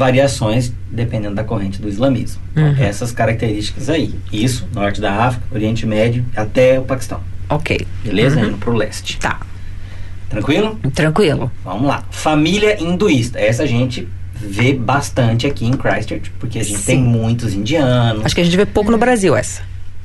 Variações 0.00 0.72
dependendo 0.90 1.34
da 1.34 1.44
corrente 1.44 1.78
do 1.78 1.86
islamismo. 1.86 2.40
Uhum. 2.56 2.74
Essas 2.78 3.12
características 3.12 3.90
aí. 3.90 4.14
Isso, 4.32 4.66
norte 4.74 4.98
da 4.98 5.12
África, 5.26 5.44
Oriente 5.52 5.84
Médio, 5.84 6.24
até 6.34 6.78
o 6.78 6.84
Paquistão. 6.84 7.20
Ok. 7.50 7.86
Beleza? 8.02 8.40
Uhum. 8.40 8.46
Indo 8.46 8.56
pro 8.56 8.72
leste. 8.72 9.18
Tá. 9.18 9.40
Tranquilo? 10.30 10.80
Tranquilo. 10.94 11.52
Vamos 11.62 11.86
lá. 11.86 12.02
Família 12.10 12.82
hinduísta. 12.82 13.38
Essa 13.38 13.64
a 13.64 13.66
gente 13.66 14.08
vê 14.34 14.72
bastante 14.72 15.46
aqui 15.46 15.66
em 15.66 15.72
Christchurch, 15.72 16.32
porque 16.38 16.60
a 16.60 16.64
gente 16.64 16.78
Sim. 16.78 16.86
tem 16.86 17.02
muitos 17.02 17.52
indianos. 17.52 18.24
Acho 18.24 18.34
que 18.34 18.40
a 18.40 18.44
gente 18.44 18.56
vê 18.56 18.64
pouco 18.64 18.90
no 18.90 18.96
Brasil 18.96 19.36
essa. 19.36 19.62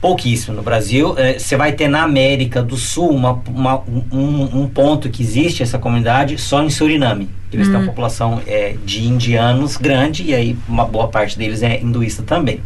Pouquíssimo 0.10 0.56
no 0.56 0.62
Brasil. 0.62 1.16
Eh, 1.18 1.40
Você 1.40 1.58
vai 1.58 1.72
ter 1.72 1.88
na 1.88 2.04
América 2.04 2.62
do 2.62 2.78
Sul 2.78 3.10
uma, 3.10 3.42
uma- 3.48 3.82
um, 4.12 4.62
um 4.62 4.68
ponto 4.68 5.10
que 5.10 5.24
existe 5.24 5.64
essa 5.64 5.80
comunidade 5.80 6.38
só 6.38 6.62
em 6.64 6.70
Suriname. 6.70 7.28
Eles 7.52 7.68
têm 7.68 7.76
uma 7.78 7.86
população 7.88 8.40
eh, 8.46 8.76
de 8.86 9.04
indianos 9.04 9.78
grande 9.78 10.22
e 10.24 10.36
aí 10.36 10.56
uma 10.70 10.86
boa 10.86 11.08
parte 11.08 11.36
deles 11.40 11.64
é 11.64 11.82
hinduísta 11.82 12.22
também. 12.22 12.60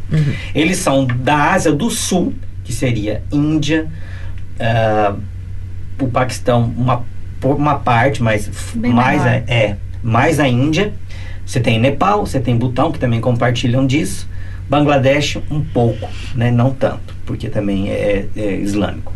Eles 0.53 0.79
são 0.79 1.05
da 1.05 1.51
Ásia 1.53 1.71
do 1.71 1.89
Sul, 1.89 2.33
que 2.65 2.73
seria 2.73 3.23
Índia, 3.31 3.87
ah, 4.59 5.15
o 6.01 6.07
Paquistão, 6.07 6.73
uma, 6.77 7.03
uma 7.41 7.75
parte, 7.75 8.21
mas 8.21 8.49
Bem 8.75 8.91
mais 8.93 9.25
a, 9.25 9.29
é 9.47 9.77
mais 10.03 10.41
a 10.41 10.47
Índia. 10.47 10.91
Você 11.45 11.61
tem 11.61 11.79
Nepal, 11.79 12.25
você 12.25 12.39
tem 12.41 12.57
Butão, 12.57 12.91
que 12.91 12.99
também 12.99 13.21
compartilham 13.21 13.87
disso. 13.87 14.27
Bangladesh, 14.69 15.37
um 15.49 15.61
pouco, 15.61 16.07
né? 16.35 16.51
não 16.51 16.71
tanto, 16.71 17.15
porque 17.25 17.49
também 17.49 17.89
é, 17.89 18.27
é 18.35 18.55
islâmico. 18.55 19.13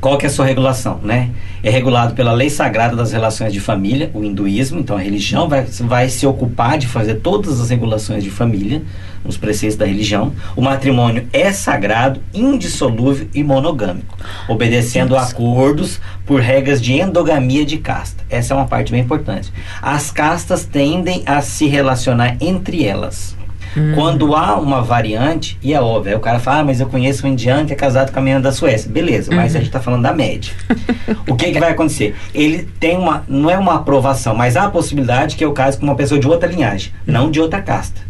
Qual 0.00 0.16
que 0.16 0.24
é 0.24 0.28
a 0.28 0.32
sua 0.32 0.46
regulação, 0.46 0.98
né? 1.02 1.28
É 1.62 1.68
regulado 1.68 2.14
pela 2.14 2.32
lei 2.32 2.48
sagrada 2.48 2.96
das 2.96 3.12
relações 3.12 3.52
de 3.52 3.60
família, 3.60 4.10
o 4.14 4.24
hinduísmo, 4.24 4.80
então 4.80 4.96
a 4.96 5.00
religião 5.00 5.46
vai, 5.46 5.66
vai 5.80 6.08
se 6.08 6.26
ocupar 6.26 6.78
de 6.78 6.86
fazer 6.86 7.16
todas 7.16 7.60
as 7.60 7.68
regulações 7.68 8.24
de 8.24 8.30
família, 8.30 8.82
nos 9.22 9.36
preceitos 9.36 9.76
da 9.76 9.84
religião. 9.84 10.32
O 10.56 10.62
matrimônio 10.62 11.28
é 11.34 11.52
sagrado, 11.52 12.22
indissolúvel 12.32 13.28
e 13.34 13.44
monogâmico, 13.44 14.16
obedecendo 14.48 15.16
a 15.16 15.22
acordos 15.22 16.00
por 16.24 16.40
regras 16.40 16.80
de 16.80 16.94
endogamia 16.94 17.66
de 17.66 17.76
casta. 17.76 18.24
Essa 18.30 18.54
é 18.54 18.56
uma 18.56 18.66
parte 18.66 18.92
bem 18.92 19.02
importante. 19.02 19.52
As 19.82 20.10
castas 20.10 20.64
tendem 20.64 21.22
a 21.26 21.42
se 21.42 21.66
relacionar 21.66 22.38
entre 22.40 22.86
elas. 22.86 23.36
Hum. 23.76 23.92
Quando 23.94 24.34
há 24.34 24.58
uma 24.58 24.82
variante, 24.82 25.58
e 25.62 25.72
é 25.72 25.80
óbvio, 25.80 26.12
aí 26.12 26.16
o 26.16 26.20
cara 26.20 26.38
fala, 26.38 26.60
ah, 26.60 26.64
mas 26.64 26.80
eu 26.80 26.86
conheço 26.86 27.26
um 27.26 27.30
indiano 27.30 27.66
que 27.66 27.72
é 27.72 27.76
casado 27.76 28.12
com 28.12 28.18
a 28.18 28.22
menina 28.22 28.40
da 28.40 28.52
Suécia. 28.52 28.90
Beleza, 28.90 29.34
mas 29.34 29.52
uhum. 29.52 29.58
a 29.58 29.60
gente 29.60 29.68
está 29.68 29.80
falando 29.80 30.02
da 30.02 30.12
média. 30.12 30.52
o 31.28 31.36
que, 31.36 31.52
que 31.52 31.60
vai 31.60 31.70
acontecer? 31.72 32.14
Ele 32.34 32.68
tem 32.78 32.96
uma, 32.96 33.24
não 33.28 33.50
é 33.50 33.56
uma 33.56 33.76
aprovação, 33.76 34.34
mas 34.34 34.56
há 34.56 34.64
a 34.64 34.70
possibilidade 34.70 35.36
que 35.36 35.44
eu 35.44 35.52
case 35.52 35.78
com 35.78 35.84
uma 35.84 35.94
pessoa 35.94 36.20
de 36.20 36.26
outra 36.26 36.48
linhagem, 36.48 36.92
não 37.06 37.30
de 37.30 37.40
outra 37.40 37.60
casta. 37.60 38.09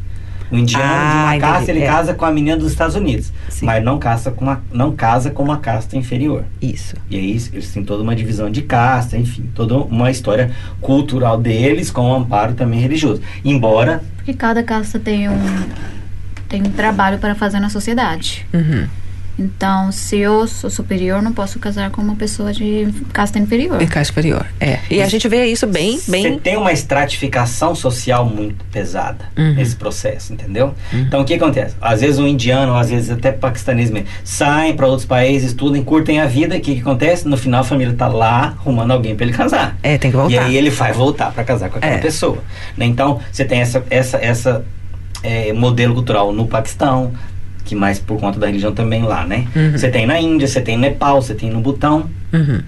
O 0.50 0.56
indiano 0.56 0.84
ah, 0.84 1.30
de 1.30 1.36
uma 1.36 1.40
casta, 1.40 1.70
ele 1.70 1.82
é. 1.82 1.86
casa 1.86 2.14
com 2.14 2.24
a 2.24 2.30
menina 2.30 2.56
dos 2.56 2.72
Estados 2.72 2.96
Unidos. 2.96 3.32
Sim. 3.48 3.66
Mas 3.66 3.84
não 3.84 3.98
casa, 3.98 4.30
com 4.30 4.44
uma, 4.44 4.62
não 4.72 4.92
casa 4.92 5.30
com 5.30 5.42
uma 5.42 5.58
casta 5.58 5.96
inferior. 5.96 6.44
Isso. 6.60 6.96
E 7.08 7.16
aí 7.16 7.30
eles 7.30 7.72
têm 7.72 7.84
toda 7.84 8.02
uma 8.02 8.16
divisão 8.16 8.50
de 8.50 8.62
casta, 8.62 9.16
enfim, 9.16 9.48
toda 9.54 9.76
uma 9.76 10.10
história 10.10 10.50
cultural 10.80 11.38
deles 11.38 11.90
com 11.90 12.02
um 12.02 12.14
amparo 12.14 12.54
também 12.54 12.80
religioso. 12.80 13.22
Embora. 13.44 14.02
Porque 14.16 14.34
cada 14.34 14.62
casta 14.62 14.98
tem 14.98 15.28
um, 15.28 15.38
tem 16.48 16.62
um 16.62 16.70
trabalho 16.70 17.18
para 17.18 17.34
fazer 17.34 17.60
na 17.60 17.68
sociedade. 17.68 18.46
Uhum. 18.52 18.86
Então, 19.38 19.90
se 19.90 20.18
eu 20.18 20.46
sou 20.46 20.68
superior, 20.68 21.22
não 21.22 21.32
posso 21.32 21.58
casar 21.58 21.90
com 21.90 22.02
uma 22.02 22.14
pessoa 22.14 22.52
de 22.52 22.92
casta 23.12 23.38
inferior. 23.38 23.80
Em 23.80 23.86
casta 23.86 24.12
inferior, 24.12 24.46
é. 24.60 24.78
E 24.90 25.00
a 25.00 25.08
gente 25.08 25.26
vê 25.28 25.46
isso 25.46 25.66
bem, 25.66 25.98
bem. 26.06 26.22
Você 26.22 26.40
tem 26.40 26.56
uma 26.56 26.72
estratificação 26.72 27.74
social 27.74 28.24
muito 28.26 28.62
pesada 28.66 29.24
uhum. 29.36 29.54
nesse 29.54 29.76
processo, 29.76 30.32
entendeu? 30.32 30.74
Uhum. 30.92 31.00
Então, 31.00 31.20
o 31.22 31.24
que 31.24 31.34
acontece? 31.34 31.74
Às 31.80 32.00
vezes 32.00 32.18
um 32.18 32.26
indiano, 32.26 32.76
às 32.76 32.90
vezes 32.90 33.10
até 33.10 33.32
paquistanês 33.32 33.90
mesmo, 33.90 34.08
saem 34.24 34.74
para 34.74 34.86
outros 34.86 35.06
países, 35.06 35.50
estudam, 35.50 35.82
curtem 35.82 36.20
a 36.20 36.26
vida. 36.26 36.56
O 36.56 36.60
que, 36.60 36.74
que 36.74 36.80
acontece? 36.80 37.26
No 37.26 37.36
final, 37.36 37.60
a 37.60 37.64
família 37.64 37.94
tá 37.94 38.08
lá 38.08 38.54
arrumando 38.58 38.90
alguém 38.90 39.16
para 39.16 39.24
ele 39.24 39.34
casar. 39.34 39.78
É, 39.82 39.96
tem 39.96 40.10
que 40.10 40.16
voltar. 40.16 40.34
E 40.34 40.38
aí 40.38 40.56
ele 40.56 40.70
vai 40.70 40.92
voltar 40.92 41.32
para 41.32 41.44
casar 41.44 41.70
com 41.70 41.78
aquela 41.78 41.94
é. 41.94 41.98
pessoa. 41.98 42.38
Né? 42.76 42.86
Então, 42.86 43.20
você 43.32 43.44
tem 43.44 43.60
essa, 43.60 43.82
essa, 43.88 44.18
essa 44.18 44.64
é, 45.22 45.52
modelo 45.52 45.94
cultural 45.94 46.32
no 46.32 46.46
Paquistão, 46.46 47.12
que 47.64 47.74
mais 47.74 47.98
por 47.98 48.18
conta 48.18 48.38
da 48.38 48.46
religião 48.46 48.72
também 48.72 49.02
lá, 49.02 49.26
né? 49.26 49.46
Uhum. 49.54 49.72
Você 49.72 49.88
tem 49.88 50.06
na 50.06 50.20
Índia, 50.20 50.46
você 50.46 50.60
tem 50.60 50.76
no 50.76 50.82
Nepal, 50.82 51.20
você 51.20 51.34
tem 51.34 51.50
no 51.50 51.60
Butão. 51.60 52.08
Uhum. 52.32 52.60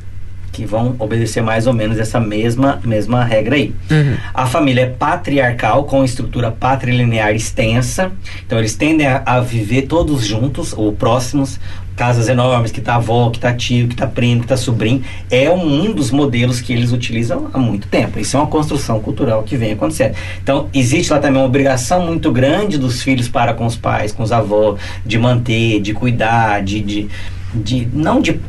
Que 0.52 0.66
vão 0.66 0.94
obedecer 0.98 1.42
mais 1.42 1.66
ou 1.66 1.72
menos 1.72 1.98
essa 1.98 2.20
mesma, 2.20 2.78
mesma 2.84 3.24
regra 3.24 3.56
aí. 3.56 3.74
Uhum. 3.90 4.16
A 4.34 4.44
família 4.44 4.82
é 4.82 4.86
patriarcal, 4.86 5.84
com 5.84 6.04
estrutura 6.04 6.50
patrilinear 6.50 7.34
extensa. 7.34 8.12
Então, 8.46 8.58
eles 8.58 8.76
tendem 8.76 9.06
a, 9.06 9.22
a 9.24 9.40
viver 9.40 9.82
todos 9.82 10.26
juntos, 10.26 10.74
ou 10.76 10.92
próximos 10.92 11.58
casas 11.96 12.28
enormes, 12.28 12.70
que 12.70 12.80
tá 12.80 12.96
avó, 12.96 13.30
que 13.30 13.38
tá 13.38 13.52
tio, 13.52 13.88
que 13.88 13.96
tá 13.96 14.06
primo, 14.06 14.42
que 14.42 14.48
tá 14.48 14.56
sobrinho, 14.56 15.02
é 15.30 15.50
um 15.50 15.92
dos 15.92 16.10
modelos 16.10 16.60
que 16.60 16.72
eles 16.72 16.92
utilizam 16.92 17.48
há 17.52 17.58
muito 17.58 17.88
tempo. 17.88 18.18
Isso 18.18 18.36
é 18.36 18.40
uma 18.40 18.46
construção 18.46 19.00
cultural 19.00 19.42
que 19.42 19.56
vem 19.56 19.72
acontecendo. 19.72 20.14
Então, 20.42 20.68
existe 20.72 21.12
lá 21.12 21.18
também 21.18 21.40
uma 21.40 21.46
obrigação 21.46 22.06
muito 22.06 22.30
grande 22.32 22.78
dos 22.78 23.02
filhos 23.02 23.28
para 23.28 23.54
com 23.54 23.66
os 23.66 23.76
pais, 23.76 24.12
com 24.12 24.22
os 24.22 24.32
avós, 24.32 24.80
de 25.04 25.18
manter, 25.18 25.80
de 25.80 25.92
cuidar, 25.92 26.62
de, 26.62 26.80
de, 26.80 27.08
de 27.54 27.88
não 27.92 28.20
de 28.20 28.40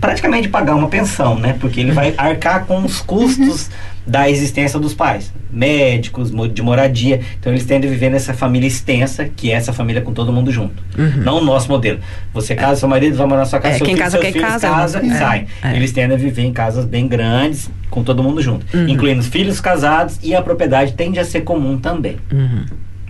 praticamente 0.00 0.48
pagar 0.48 0.74
uma 0.74 0.88
pensão, 0.88 1.38
né? 1.38 1.56
Porque 1.58 1.80
ele 1.80 1.92
vai 1.92 2.14
arcar 2.16 2.66
com 2.66 2.84
os 2.84 3.00
custos 3.00 3.70
da 4.06 4.28
existência 4.28 4.78
dos 4.78 4.94
pais, 4.94 5.32
médicos, 5.50 6.32
de 6.52 6.62
moradia. 6.62 7.20
Então 7.38 7.52
eles 7.52 7.64
tendem 7.64 7.88
a 7.88 7.92
viver 7.92 8.10
nessa 8.10 8.34
família 8.34 8.66
extensa, 8.66 9.28
que 9.28 9.50
é 9.50 9.54
essa 9.54 9.72
família 9.72 10.02
com 10.02 10.12
todo 10.12 10.32
mundo 10.32 10.50
junto. 10.50 10.82
Uhum. 10.98 11.22
Não 11.22 11.38
o 11.38 11.44
nosso 11.44 11.68
modelo. 11.68 12.00
Você 12.34 12.54
casa, 12.54 12.80
seu 12.80 12.88
marido 12.88 13.16
vai 13.16 13.26
morar 13.26 13.40
na 13.40 13.46
sua 13.46 13.60
casa, 13.60 13.76
é, 13.76 13.78
seu 13.78 13.86
quem 13.86 13.94
filho, 13.94 14.04
casa, 14.04 14.12
seus 14.12 14.22
quem 14.24 14.32
filhos 14.32 14.48
casa, 14.48 14.68
casa 14.68 15.02
e 15.02 15.10
é, 15.10 15.14
sai. 15.14 15.46
É. 15.62 15.76
Eles 15.76 15.92
tendem 15.92 16.16
a 16.16 16.18
viver 16.18 16.42
em 16.42 16.52
casas 16.52 16.84
bem 16.84 17.06
grandes, 17.06 17.70
com 17.90 18.02
todo 18.02 18.22
mundo 18.22 18.42
junto, 18.42 18.66
uhum. 18.74 18.88
incluindo 18.88 19.20
os 19.20 19.28
filhos 19.28 19.60
casados 19.60 20.18
e 20.22 20.34
a 20.34 20.42
propriedade 20.42 20.92
tende 20.92 21.18
a 21.18 21.24
ser 21.24 21.42
comum 21.42 21.78
também. 21.78 22.16
Uhum. 22.32 22.64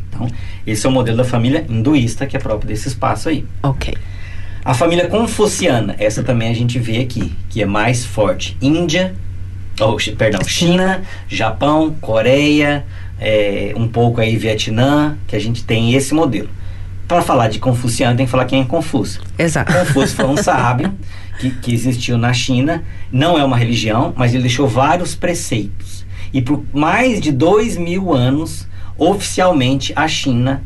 Então, 0.09 0.29
esse 0.67 0.85
é 0.85 0.89
o 0.89 0.93
modelo 0.93 1.17
da 1.17 1.25
família 1.25 1.65
hinduísta 1.69 2.27
que 2.27 2.37
é 2.37 2.41
próprio 2.41 2.69
desse 2.69 2.89
espaço 2.89 3.29
aí. 3.29 3.45
Ok. 3.63 3.95
A 4.65 4.75
família 4.75 5.09
confuciana, 5.09 5.97
essa 5.99 6.23
também 6.23 6.49
a 6.49 6.55
gente 6.55 6.79
vê 6.79 7.01
aqui, 7.01 7.33
que 7.49 7.61
é 7.61 7.67
mais 7.67 8.05
forte. 8.05 8.57
Índia, 8.63 9.13
oh, 9.83 9.97
perdão, 10.17 10.41
China, 10.45 11.03
Japão, 11.29 11.95
Coreia, 12.01 12.85
é, 13.21 13.73
um 13.77 13.89
pouco 13.89 14.21
aí 14.21 14.37
Vietnã, 14.37 15.17
que 15.27 15.37
a 15.37 15.39
gente 15.39 15.65
tem 15.65 15.95
esse 15.95 16.15
modelo. 16.15 16.49
Para 17.07 17.23
falar 17.23 17.49
de 17.49 17.59
confuciano, 17.59 18.17
tem 18.17 18.27
que 18.27 18.33
falar 18.33 18.47
quem 18.47 18.63
é 18.63 18.65
Confúcio. 18.65 19.21
Exato. 19.39 19.73
Confúcio 19.73 20.17
foi 20.17 20.27
um 20.27 20.37
sábio 20.43 20.95
que, 21.39 21.51
que 21.51 21.75
existiu 21.75 22.17
na 22.17 22.33
China, 22.33 22.83
não 23.11 23.39
é 23.39 23.45
uma 23.45 23.57
religião, 23.57 24.13
mas 24.17 24.33
ele 24.33 24.45
deixou 24.45 24.67
vários 24.67 25.15
preceitos. 25.15 26.07
E 26.33 26.41
por 26.41 26.65
mais 26.73 27.21
de 27.21 27.31
dois 27.31 27.77
mil 27.77 28.13
anos, 28.15 28.67
oficialmente, 28.97 29.93
a 29.95 30.09
China 30.09 30.63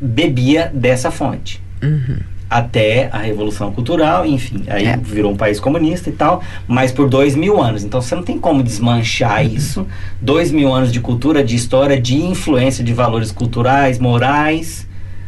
bebia 0.00 0.70
dessa 0.74 1.10
fonte. 1.10 1.62
Uhum 1.82 2.37
até 2.48 3.08
a 3.12 3.18
Revolução 3.18 3.70
Cultural, 3.72 4.24
enfim, 4.24 4.64
aí 4.68 4.86
é. 4.86 4.96
virou 4.96 5.32
um 5.32 5.36
país 5.36 5.60
comunista 5.60 6.08
e 6.08 6.12
tal, 6.12 6.42
mas 6.66 6.90
por 6.90 7.08
dois 7.08 7.34
mil 7.34 7.60
anos. 7.62 7.84
Então 7.84 8.00
você 8.00 8.14
não 8.14 8.22
tem 8.22 8.38
como 8.38 8.62
desmanchar 8.62 9.44
uhum. 9.44 9.52
isso. 9.52 9.86
Dois 10.20 10.50
mil 10.50 10.72
anos 10.72 10.92
de 10.92 11.00
cultura, 11.00 11.44
de 11.44 11.54
história, 11.54 12.00
de 12.00 12.16
influência 12.16 12.82
de 12.82 12.92
valores 12.92 13.30
culturais, 13.30 13.98
morais 13.98 14.86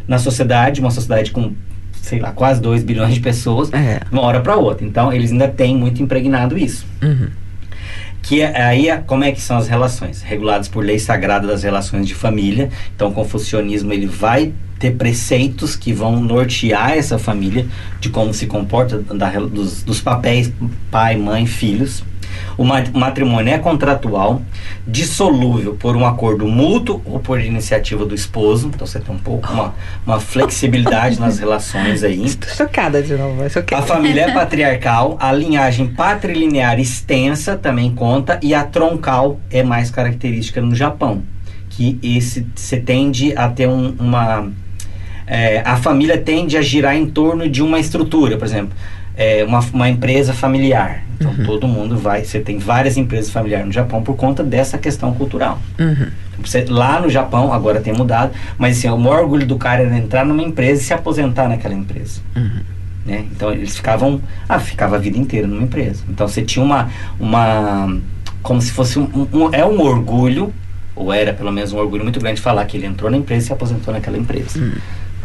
na 0.09 0.19
sociedade, 0.19 0.81
uma 0.81 0.91
sociedade 0.91 1.31
com 1.31 1.53
sei 2.03 2.19
lá, 2.19 2.33
quase 2.33 2.61
2 2.61 2.83
bilhões 2.83 3.15
de 3.15 3.21
pessoas, 3.21 3.73
é. 3.73 4.01
uma 4.11 4.23
hora 4.23 4.41
para 4.41 4.57
outra. 4.57 4.87
Então, 4.87 5.13
eles 5.13 5.31
ainda 5.31 5.47
têm 5.47 5.77
muito 5.77 6.03
impregnado 6.03 6.57
isso. 6.57 6.87
Uhum. 7.03 7.29
Que 8.23 8.43
é, 8.43 8.63
aí, 8.63 8.89
como 9.07 9.25
é 9.25 9.33
que 9.33 9.41
são 9.41 9.57
as 9.57 9.69
relações? 9.69 10.23
Reguladas 10.23 10.69
por 10.69 10.85
lei 10.85 10.99
sagrada 10.99 11.47
das 11.47 11.63
relações 11.63 12.07
de 12.07 12.15
família. 12.15 12.71
Então, 12.95 13.09
o 13.09 13.13
confucionismo, 13.13 13.93
ele 13.93 14.07
vai 14.07 14.53
ter 14.79 14.93
preceitos 14.93 15.77
que 15.77 15.93
vão 15.93 16.21
nortear 16.21 16.93
essa 16.93 17.19
família 17.19 17.67
de 18.01 18.09
como 18.09 18.33
se 18.33 18.47
comporta, 18.47 18.99
da, 18.99 19.31
dos, 19.39 19.83
dos 19.83 20.01
papéis 20.01 20.51
pai, 20.91 21.17
mãe, 21.17 21.47
filhos. 21.47 22.03
O 22.57 22.65
matrimônio 22.65 23.53
é 23.53 23.59
contratual, 23.59 24.43
dissolúvel 24.87 25.75
por 25.75 25.97
um 25.97 26.07
acordo 26.07 26.47
mútuo 26.47 27.01
ou 27.05 27.19
por 27.19 27.41
iniciativa 27.41 28.05
do 28.05 28.15
esposo. 28.15 28.71
Então 28.75 28.87
você 28.87 29.01
tem 29.01 29.15
um 29.15 29.19
pouco 29.19 29.53
uma, 29.53 29.75
uma 30.07 30.21
flexibilidade 30.21 31.19
nas 31.19 31.39
relações 31.41 32.03
aí. 32.03 32.25
Estou 32.25 32.51
chocada 32.51 33.03
de 33.03 33.15
novo. 33.15 33.43
A 33.43 33.83
família 33.83 34.23
é 34.23 34.33
patriarcal, 34.33 35.17
a 35.21 35.33
linhagem 35.33 35.87
patrilinear 35.89 36.79
extensa 36.79 37.57
também 37.57 37.95
conta 37.95 38.39
e 38.43 38.55
a 38.55 38.65
troncal 38.65 39.41
é 39.51 39.63
mais 39.63 39.91
característica 39.91 40.61
no 40.61 40.75
Japão. 40.75 41.23
Que 41.69 41.99
esse 42.03 42.47
você 42.55 42.79
tende 42.79 43.33
a 43.37 43.49
ter 43.49 43.69
um, 43.69 43.95
uma 43.99 44.51
é, 45.31 45.63
a 45.65 45.77
família 45.77 46.19
tende 46.19 46.57
a 46.57 46.63
girar 46.63 46.97
em 46.97 47.07
torno 47.07 47.49
de 47.49 47.63
uma 47.63 47.79
estrutura, 47.79 48.37
por 48.37 48.45
exemplo, 48.45 48.77
é, 49.21 49.45
uma, 49.45 49.61
uma 49.75 49.87
empresa 49.87 50.33
familiar. 50.33 51.05
Então 51.15 51.31
uhum. 51.33 51.45
todo 51.45 51.69
mundo 51.69 51.99
vai, 51.99 52.25
você 52.25 52.41
tem 52.41 52.57
várias 52.57 52.97
empresas 52.97 53.31
familiares 53.31 53.67
no 53.67 53.73
Japão 53.73 54.03
por 54.03 54.17
conta 54.17 54.43
dessa 54.43 54.79
questão 54.79 55.13
cultural. 55.13 55.61
Uhum. 55.79 56.07
Você, 56.43 56.65
lá 56.67 56.99
no 56.99 57.11
Japão, 57.11 57.53
agora 57.53 57.83
tem 57.83 57.93
mudado, 57.93 58.33
mas 58.57 58.79
assim, 58.79 58.89
o 58.89 58.97
maior 58.97 59.21
orgulho 59.21 59.47
do 59.47 59.57
cara 59.57 59.83
era 59.83 59.95
entrar 59.95 60.25
numa 60.25 60.43
empresa 60.43 60.81
e 60.81 60.85
se 60.87 60.95
aposentar 60.95 61.49
naquela 61.49 61.75
empresa. 61.75 62.23
Uhum. 62.35 62.61
Né? 63.05 63.27
Então 63.31 63.53
eles 63.53 63.77
ficavam, 63.77 64.23
ah, 64.49 64.59
ficava 64.59 64.97
a 64.97 64.99
vida 64.99 65.19
inteira 65.19 65.47
numa 65.47 65.65
empresa. 65.65 66.03
Então 66.09 66.27
você 66.27 66.41
tinha 66.41 66.65
uma, 66.65 66.89
uma 67.19 67.95
como 68.43 68.63
se 68.63 68.73
fosse 68.73 68.99
um, 68.99 69.29
um, 69.31 69.51
é 69.53 69.63
um 69.67 69.83
orgulho, 69.83 70.51
ou 70.97 71.13
era 71.13 71.35
pelo 71.35 71.53
menos 71.53 71.75
um 71.75 71.79
orgulho 71.79 72.05
muito 72.05 72.19
grande 72.19 72.41
falar 72.41 72.65
que 72.65 72.79
ele 72.79 72.87
entrou 72.87 73.11
na 73.11 73.19
empresa 73.19 73.43
e 73.43 73.47
se 73.49 73.53
aposentou 73.53 73.93
naquela 73.93 74.17
empresa. 74.17 74.59
Uhum. 74.59 74.73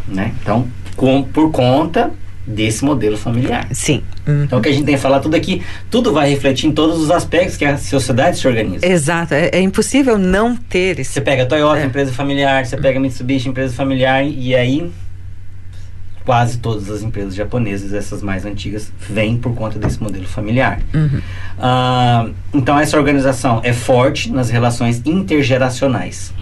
Né? 0.09 0.33
Então, 0.41 0.67
com, 0.97 1.23
por 1.23 1.49
conta 1.49 2.11
desse 2.45 2.83
modelo 2.85 3.17
familiar. 3.17 3.67
Sim. 3.71 4.03
Uhum. 4.27 4.43
Então, 4.43 4.59
o 4.59 4.61
que 4.61 4.69
a 4.69 4.71
gente 4.71 4.85
tem 4.85 4.95
que 4.95 5.01
falar 5.01 5.19
tudo 5.19 5.35
aqui, 5.35 5.61
tudo 5.89 6.13
vai 6.13 6.29
refletir 6.29 6.67
em 6.67 6.71
todos 6.71 6.99
os 6.99 7.09
aspectos 7.11 7.57
que 7.57 7.65
a 7.65 7.77
sociedade 7.77 8.37
se 8.37 8.47
organiza. 8.47 8.85
Exato. 8.85 9.33
É, 9.33 9.49
é 9.53 9.59
impossível 9.61 10.17
não 10.17 10.55
ter 10.55 10.99
esse... 10.99 11.13
Você 11.13 11.21
pega 11.21 11.43
a 11.43 11.45
Toyota, 11.45 11.81
é. 11.81 11.85
empresa 11.85 12.11
familiar, 12.11 12.65
você 12.65 12.77
pega 12.77 12.99
a 12.99 13.01
Mitsubishi, 13.01 13.49
empresa 13.49 13.73
familiar, 13.73 14.25
e 14.25 14.55
aí 14.55 14.91
quase 16.23 16.57
todas 16.57 16.89
as 16.89 17.03
empresas 17.03 17.35
japonesas, 17.35 17.93
essas 17.93 18.23
mais 18.23 18.45
antigas, 18.45 18.91
vêm 18.99 19.37
por 19.37 19.53
conta 19.53 19.77
desse 19.77 20.01
modelo 20.01 20.25
familiar. 20.25 20.79
Uhum. 20.91 21.19
Uh, 21.19 22.33
então, 22.51 22.79
essa 22.79 22.97
organização 22.97 23.61
é 23.63 23.71
forte 23.71 24.31
nas 24.31 24.49
relações 24.49 25.03
intergeracionais 25.05 26.33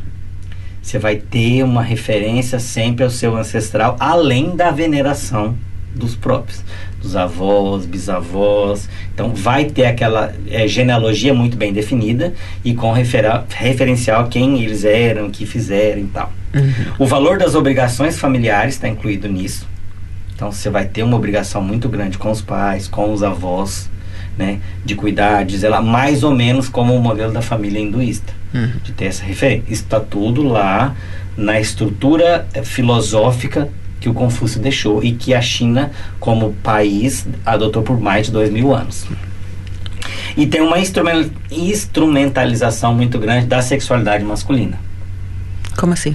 você 0.84 1.00
vai 1.00 1.16
ter 1.16 1.64
uma 1.64 1.82
referência 1.82 2.60
sempre 2.60 3.06
ao 3.06 3.10
seu 3.10 3.38
ancestral, 3.38 3.96
além 4.00 4.54
da 4.54 4.70
veneração 4.70 5.56
dos 5.96 6.16
próprios, 6.16 6.64
dos 7.02 7.16
avós, 7.16 7.86
bisavós. 7.86 8.90
Então, 9.14 9.34
vai 9.34 9.66
ter 9.66 9.86
aquela 9.86 10.34
é, 10.50 10.68
genealogia 10.68 11.34
muito 11.34 11.56
bem 11.56 11.72
definida 11.72 12.34
e 12.64 12.74
com 12.74 12.92
referencial 12.92 14.22
a 14.22 14.28
quem 14.28 14.62
eles 14.62 14.84
eram, 14.84 15.28
o 15.28 15.32
que 15.32 15.46
fizeram 15.46 16.02
e 16.02 16.06
tal. 16.06 16.32
Uhum. 16.54 16.74
O 17.00 17.06
valor 17.06 17.38
das 17.38 17.56
obrigações 17.56 18.18
familiares 18.18 18.76
está 18.76 18.88
incluído 18.88 19.28
nisso. 19.28 19.68
Então, 20.36 20.52
você 20.52 20.70
vai 20.70 20.86
ter 20.86 21.04
uma 21.04 21.16
obrigação 21.16 21.62
muito 21.62 21.88
grande 21.88 22.18
com 22.18 22.32
os 22.32 22.42
pais, 22.42 22.88
com 22.88 23.14
os 23.14 23.22
avós. 23.24 23.90
né? 24.38 24.60
De 24.84 24.96
cuidar, 24.96 25.46
de 25.46 25.58
zelar, 25.58 25.84
mais 25.84 26.24
ou 26.24 26.34
menos 26.34 26.68
como 26.68 26.96
o 26.96 27.00
modelo 27.00 27.32
da 27.32 27.42
família 27.42 27.80
hinduísta, 27.80 28.34
de 28.84 28.92
ter 28.92 29.06
essa 29.06 29.24
referência. 29.24 29.64
Isso 29.68 29.84
está 29.84 30.00
tudo 30.00 30.42
lá 30.44 30.96
na 31.38 31.60
estrutura 31.60 32.48
eh, 32.54 32.64
filosófica 32.64 33.70
que 34.04 34.10
o 34.10 34.14
Confúcio 34.14 34.60
deixou 34.60 35.02
e 35.02 35.14
que 35.14 35.34
a 35.34 35.42
China, 35.42 35.90
como 36.20 36.52
país, 36.62 37.26
adotou 37.46 37.82
por 37.84 37.98
mais 38.02 38.26
de 38.26 38.34
dois 38.34 38.50
mil 38.50 38.76
anos. 38.76 39.06
E 40.36 40.46
tem 40.46 40.60
uma 40.60 40.78
instrumen- 40.78 41.32
instrumentalização 41.50 42.94
muito 42.94 43.18
grande 43.18 43.46
da 43.46 43.62
sexualidade 43.62 44.22
masculina. 44.26 44.78
Como 45.78 45.94
assim? 45.94 46.14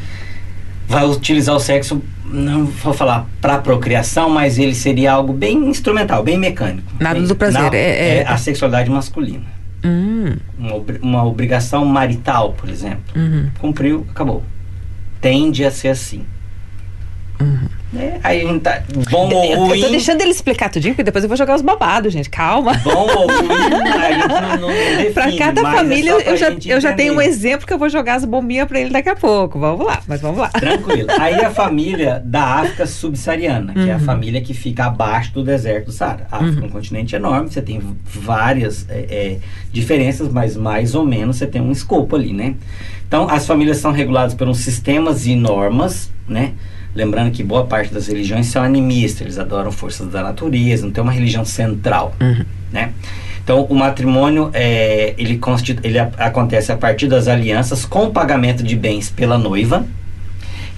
Vai 0.87 1.07
utilizar 1.07 1.54
o 1.57 1.61
sexo, 1.61 2.02
não 2.26 2.66
vou 2.66 2.92
falar 2.92 3.26
para 3.40 3.57
procriação, 3.57 4.28
mas 4.28 4.59
ele 4.59 4.75
seria 4.75 5.12
algo 5.12 5.33
bem 5.33 5.71
instrumental, 5.71 6.23
bem 6.23 6.37
mecânico. 6.38 6.92
Nada 7.00 7.18
Bem- 7.18 7.26
do 7.26 7.35
prazer, 7.35 7.62
não, 7.62 7.71
é- 7.73 8.18
é- 8.18 8.26
a 8.28 8.37
sexualidade 8.37 8.90
masculina. 8.90 9.45
Hum, 9.83 10.37
Uma, 10.59 10.75
uma 11.00 11.25
obrigação 11.25 11.87
marital, 11.87 12.52
por 12.52 12.68
exemplo. 12.68 13.00
uhum. 13.16 13.49
Cumpriu, 13.59 14.07
acabou. 14.11 14.42
Tende 15.23 15.64
a 15.64 15.71
ser 15.71 15.88
assim. 15.88 16.25
É, 17.97 18.18
aí 18.23 18.42
a 18.42 18.47
gente 18.52 18.61
tá. 18.61 18.83
Bom 19.11 19.33
ou 19.33 19.45
Eu, 19.45 19.50
eu 19.52 19.59
ruim. 19.61 19.80
tô 19.80 19.88
deixando 19.88 20.21
ele 20.21 20.30
explicar 20.30 20.68
tudinho, 20.68 20.92
porque 20.92 21.02
depois 21.04 21.25
eu 21.25 21.28
vou 21.28 21.38
jogar 21.38 21.54
os 21.57 21.62
babados, 21.62 22.12
gente. 22.12 22.28
Calma. 22.28 22.75
Bom 22.85 22.90
ou 23.09 23.26
ruim, 23.26 23.49
a 23.50 24.12
gente 24.12 24.28
não, 24.28 24.57
não 24.59 24.68
define, 24.99 25.11
Pra 25.14 25.37
cada 25.38 25.61
é 25.61 25.64
família, 25.64 26.12
só 26.12 26.21
pra 26.21 26.30
eu 26.30 26.37
já, 26.37 26.50
eu 26.66 26.80
já 26.83 26.92
tenho 26.92 27.14
um 27.14 27.21
exemplo 27.21 27.66
que 27.66 27.73
eu 27.73 27.78
vou 27.78 27.88
jogar 27.88 28.16
as 28.16 28.26
bombinhas 28.26 28.68
pra 28.68 28.78
ele 28.78 28.90
daqui 28.90 29.09
a 29.09 29.16
pouco. 29.16 29.59
Vamos 29.59 29.87
lá, 29.87 30.02
mas 30.07 30.21
vamos 30.21 30.38
lá. 30.38 30.49
Tranquilo. 30.50 31.09
Aí 31.18 31.42
a 31.42 31.50
família 31.50 32.23
da 32.25 32.42
África 32.61 32.87
subsaariana, 32.87 33.73
que 33.73 33.80
é 33.80 33.85
Uhum. 33.85 33.97
a 33.97 34.00
família 34.00 34.40
que 34.42 34.52
fica 34.52 34.85
abaixo 34.85 35.33
do 35.33 35.42
deserto 35.42 35.87
do 35.87 35.92
Saara. 35.92 36.26
A 36.30 36.37
África 36.37 36.61
é 36.61 36.64
um 36.66 36.71
continente 36.71 37.16
enorme, 37.16 37.50
você 37.50 37.62
tem 37.62 37.80
várias 38.04 38.85
é, 38.90 39.07
é, 39.09 39.38
diferenças, 39.73 40.28
mas 40.30 40.57
mais 40.57 40.95
ou 40.95 41.07
menos 41.07 41.37
você 41.37 41.47
tem 41.47 41.62
um 41.62 41.73
escopo 41.73 42.16
ali, 42.16 42.33
né? 42.35 42.54
Então, 43.07 43.26
as 43.30 43.47
famílias 43.47 43.78
são 43.78 43.92
reguladas 43.92 44.35
por 44.35 44.47
uns 44.47 44.59
sistemas 44.59 45.26
e 45.26 45.35
normas, 45.35 46.11
né? 46.28 46.52
Lembrando 46.95 47.30
que 47.30 47.42
boa 47.42 47.64
parte 47.64 47.92
das 47.92 48.07
religiões 48.09 48.47
são 48.47 48.62
animistas, 48.62 49.23
eles 49.23 49.38
adoram 49.38 49.71
forças 49.71 50.09
da 50.09 50.23
natureza, 50.23 50.85
não 50.85 50.92
tem 50.92 51.02
uma 51.02 51.12
religião 51.12 51.45
central, 51.45 52.14
né? 52.73 52.92
Então, 53.42 53.64
o 53.64 53.75
matrimônio, 53.75 54.50
é, 54.52 55.14
ele, 55.16 55.40
ele 55.83 55.99
acontece 55.99 56.71
a 56.71 56.76
partir 56.76 57.07
das 57.07 57.28
alianças 57.28 57.87
com 57.87 58.11
pagamento 58.11 58.62
de 58.62 58.76
bens 58.76 59.09
pela 59.09 59.38
noiva, 59.38 59.87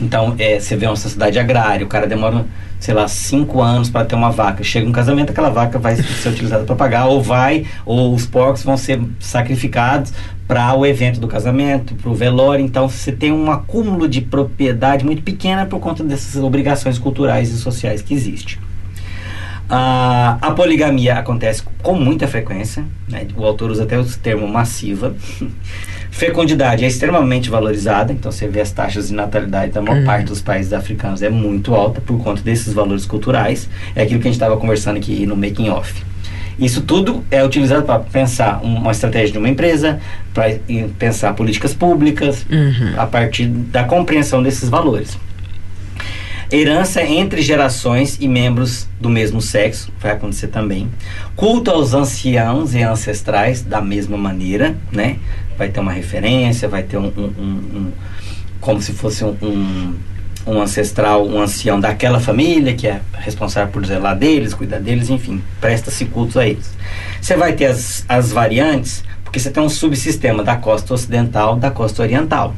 então, 0.00 0.35
é, 0.38 0.59
você 0.59 0.76
vê 0.76 0.87
uma 0.87 0.97
sociedade 0.97 1.38
agrária, 1.38 1.85
o 1.85 1.88
cara 1.88 2.07
demora, 2.07 2.47
sei 2.81 2.95
lá, 2.95 3.07
cinco 3.07 3.61
anos 3.61 3.91
para 3.91 4.07
ter 4.07 4.15
uma 4.15 4.31
vaca. 4.31 4.65
Chega 4.65 4.89
um 4.89 4.93
casamento, 4.93 5.31
aquela 5.31 5.51
vaca 5.51 5.79
vai 5.79 5.95
ser 5.95 6.31
utilizada 6.31 6.65
para 6.65 6.75
pagar, 6.75 7.07
ou 7.07 7.23
vai, 7.23 7.67
ou 7.85 8.15
os 8.15 8.27
porcos 8.27 8.65
vão 8.65 8.77
ser 8.77 9.01
sacrificados 9.21 10.13
para 10.49 10.75
o 10.75 10.85
evento 10.85 11.21
do 11.21 11.29
casamento, 11.29 11.95
para 11.95 12.11
o 12.11 12.15
velório. 12.15 12.65
Então, 12.65 12.89
você 12.89 13.13
tem 13.13 13.31
um 13.31 13.51
acúmulo 13.51 14.09
de 14.09 14.23
propriedade 14.23 15.05
muito 15.05 15.23
pequena 15.23 15.67
por 15.67 15.79
conta 15.79 16.03
dessas 16.03 16.43
obrigações 16.43 16.99
culturais 16.99 17.51
e 17.51 17.59
sociais 17.59 18.01
que 18.01 18.15
existem. 18.15 18.59
Ah, 19.69 20.39
a 20.41 20.51
poligamia 20.51 21.15
acontece 21.19 21.63
com 21.81 21.95
muita 21.95 22.27
frequência, 22.27 22.85
né? 23.09 23.29
o 23.37 23.45
autor 23.45 23.71
usa 23.71 23.85
até 23.85 23.97
o 23.97 24.05
termo 24.05 24.49
massiva. 24.49 25.15
Fecundidade 26.11 26.85
é 26.85 26.88
extremamente 26.88 27.49
valorizada, 27.49 28.12
então 28.12 28.31
você 28.33 28.47
vê 28.49 28.61
as 28.61 28.71
taxas 28.73 29.09
de 29.09 29.14
natalidade 29.14 29.73
da 29.73 29.81
maior 29.81 30.05
parte 30.05 30.26
dos 30.26 30.40
países 30.43 30.73
africanos 30.73 31.23
é 31.23 31.31
muito 31.31 31.75
alta 31.75 32.00
por 32.00 32.23
conta 32.23 32.43
desses 32.43 32.73
valores 32.75 33.07
culturais. 33.07 33.69
É 33.95 34.02
aquilo 34.02 34.21
que 34.21 34.26
a 34.29 34.31
gente 34.31 34.40
estava 34.40 34.57
conversando 34.57 34.97
aqui 34.97 35.25
no 35.25 35.37
making 35.37 35.71
off. 35.71 36.02
Isso 36.59 36.83
tudo 36.83 37.25
é 37.31 37.43
utilizado 37.43 37.85
para 37.85 38.00
pensar 38.00 38.61
um- 38.62 38.76
uma 38.76 38.90
estratégia 38.90 39.33
de 39.33 39.38
uma 39.38 39.49
empresa, 39.49 39.99
para 40.35 40.59
pensar 40.99 41.33
políticas 41.33 41.73
públicas, 41.73 42.45
a 42.99 43.07
partir 43.07 43.47
da 43.47 43.85
compreensão 43.85 44.43
desses 44.43 44.69
valores. 44.69 45.17
Herança 46.52 47.00
entre 47.05 47.40
gerações 47.43 48.19
e 48.21 48.26
membros 48.26 48.88
do 49.00 49.09
mesmo 49.09 49.40
sexo, 49.40 49.93
vai 50.00 50.11
acontecer 50.12 50.49
também. 50.49 50.88
Culto 51.37 51.71
aos 51.71 51.95
anciãos 51.95 52.75
e 52.75 52.83
ancestrais, 52.83 53.62
da 53.62 53.81
mesma 53.81 54.17
maneira, 54.19 54.75
né? 54.90 55.17
Vai 55.61 55.69
ter 55.69 55.80
uma 55.80 55.93
referência, 55.93 56.67
vai 56.67 56.82
ter 56.82 56.97
um. 56.97 57.13
um- 57.15 57.35
um- 57.39 57.93
como 58.63 58.80
se 58.80 58.95
fosse 58.95 59.23
um, 59.23 59.95
um, 60.47 60.61
ancestral, 60.63 61.26
um 61.26 61.39
ancião 61.39 61.78
daquela 61.78 62.19
família, 62.19 62.73
que 62.75 62.87
é 62.87 63.00
responsável 63.13 63.71
por 63.71 63.85
zelar 63.85 64.17
deles, 64.17 64.54
cuidar 64.54 64.78
deles, 64.78 65.11
enfim, 65.11 65.43
presta-se 65.61 66.06
cultos 66.06 66.39
a 66.39 66.47
eles. 66.47 66.71
Você 67.21 67.37
vai 67.37 67.52
ter 67.52 67.67
as, 67.67 68.06
as 68.08 68.32
variantes, 68.32 69.04
porque 69.23 69.39
você 69.39 69.50
tem 69.50 69.63
um 69.63 69.69
subsistema 69.69 70.43
da 70.43 70.56
costa 70.56 70.95
ocidental 70.95 71.56
da 71.56 71.71
costa 71.71 72.00
oriental. 72.02 72.54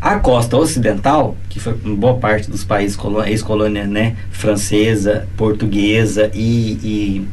A 0.00 0.16
costa 0.18 0.56
ocidental, 0.56 1.36
que 1.48 1.60
foi 1.60 1.74
boa 1.74 2.14
parte 2.14 2.50
dos 2.50 2.64
países 2.64 2.98
ex-colônia 3.26 3.86
né, 3.86 4.16
francesa, 4.30 5.28
portuguesa 5.36 6.28
e, 6.34 6.72
e, 6.82 7.28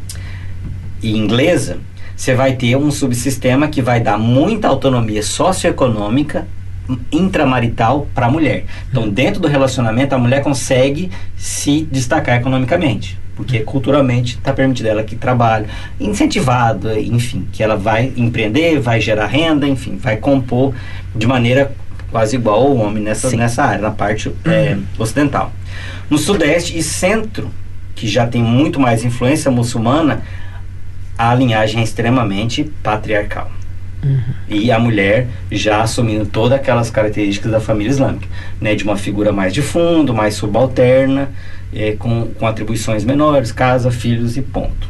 e 1.01 1.17
inglesa, 1.17 1.77
você 2.15 2.33
vai 2.33 2.53
ter 2.53 2.75
um 2.75 2.91
subsistema 2.91 3.67
que 3.67 3.81
vai 3.81 3.99
dar 3.99 4.17
muita 4.17 4.67
autonomia 4.67 5.23
socioeconômica 5.23 6.47
intramarital 7.11 8.07
para 8.13 8.27
a 8.27 8.31
mulher. 8.31 8.65
Então, 8.89 9.09
dentro 9.09 9.41
do 9.41 9.47
relacionamento, 9.47 10.13
a 10.13 10.17
mulher 10.17 10.41
consegue 10.43 11.09
se 11.37 11.87
destacar 11.91 12.39
economicamente. 12.39 13.17
Porque 13.35 13.61
culturalmente 13.61 14.37
está 14.37 14.53
permitido 14.53 14.87
ela 14.87 15.03
que 15.03 15.15
trabalhe, 15.15 15.65
incentivado, 15.99 16.95
enfim, 16.99 17.47
que 17.51 17.63
ela 17.63 17.75
vai 17.75 18.13
empreender, 18.15 18.79
vai 18.79 19.01
gerar 19.01 19.25
renda, 19.25 19.67
enfim, 19.67 19.97
vai 19.97 20.17
compor 20.17 20.73
de 21.15 21.25
maneira 21.25 21.71
quase 22.11 22.35
igual 22.35 22.61
ao 22.61 22.75
homem 22.75 23.01
nessa, 23.01 23.29
Sim. 23.29 23.37
nessa 23.37 23.63
área, 23.63 23.81
na 23.81 23.89
parte 23.89 24.31
é, 24.45 24.77
ocidental. 24.99 25.51
No 26.11 26.17
sudeste 26.19 26.77
e 26.77 26.83
centro, 26.83 27.49
que 27.95 28.07
já 28.07 28.27
tem 28.27 28.43
muito 28.43 28.79
mais 28.79 29.03
influência 29.03 29.49
muçulmana, 29.49 30.21
a 31.29 31.35
linhagem 31.35 31.81
é 31.81 31.83
extremamente 31.83 32.63
patriarcal. 32.81 33.51
E 34.49 34.69
a 34.69 34.77
mulher 34.77 35.27
já 35.49 35.81
assumindo 35.81 36.25
todas 36.25 36.59
aquelas 36.59 36.89
características 36.89 37.51
da 37.51 37.59
família 37.61 37.89
islâmica, 37.89 38.27
né, 38.59 38.75
de 38.75 38.83
uma 38.83 38.97
figura 38.97 39.31
mais 39.31 39.53
de 39.53 39.61
fundo, 39.61 40.13
mais 40.13 40.33
subalterna, 40.33 41.31
eh, 41.73 41.95
com, 41.97 42.27
com 42.27 42.45
atribuições 42.45 43.05
menores, 43.05 43.51
casa, 43.53 43.89
filhos 43.89 44.35
e 44.35 44.41
ponto. 44.41 44.89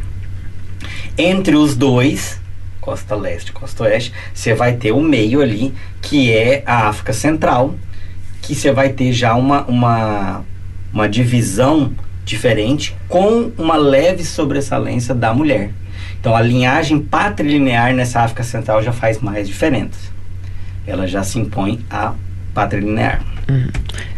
Entre 1.15 1.55
os 1.55 1.75
dois, 1.75 2.41
costa 2.81 3.15
leste 3.15 3.49
e 3.49 3.51
costa 3.51 3.83
oeste, 3.83 4.11
você 4.33 4.55
vai 4.55 4.73
ter 4.73 4.91
o 4.91 4.99
meio 4.99 5.41
ali, 5.41 5.71
que 6.01 6.31
é 6.31 6.63
a 6.65 6.87
África 6.87 7.13
Central, 7.13 7.75
que 8.41 8.55
você 8.55 8.71
vai 8.71 8.89
ter 8.89 9.13
já 9.13 9.35
uma, 9.35 9.63
uma, 9.65 10.43
uma 10.91 11.07
divisão 11.07 11.93
diferente, 12.25 12.95
com 13.07 13.51
uma 13.57 13.77
leve 13.77 14.25
sobressalência 14.25 15.13
da 15.13 15.33
mulher. 15.33 15.69
Então 16.23 16.37
a 16.37 16.41
linhagem 16.41 16.99
patrilinear 17.01 17.93
nessa 17.93 18.21
África 18.21 18.43
Central 18.43 18.81
já 18.81 18.93
faz 18.93 19.19
mais 19.19 19.45
diferença. 19.45 20.09
Ela 20.87 21.05
já 21.05 21.21
se 21.21 21.37
impõe 21.37 21.83
a 21.91 22.13
patrilinear. 22.53 23.21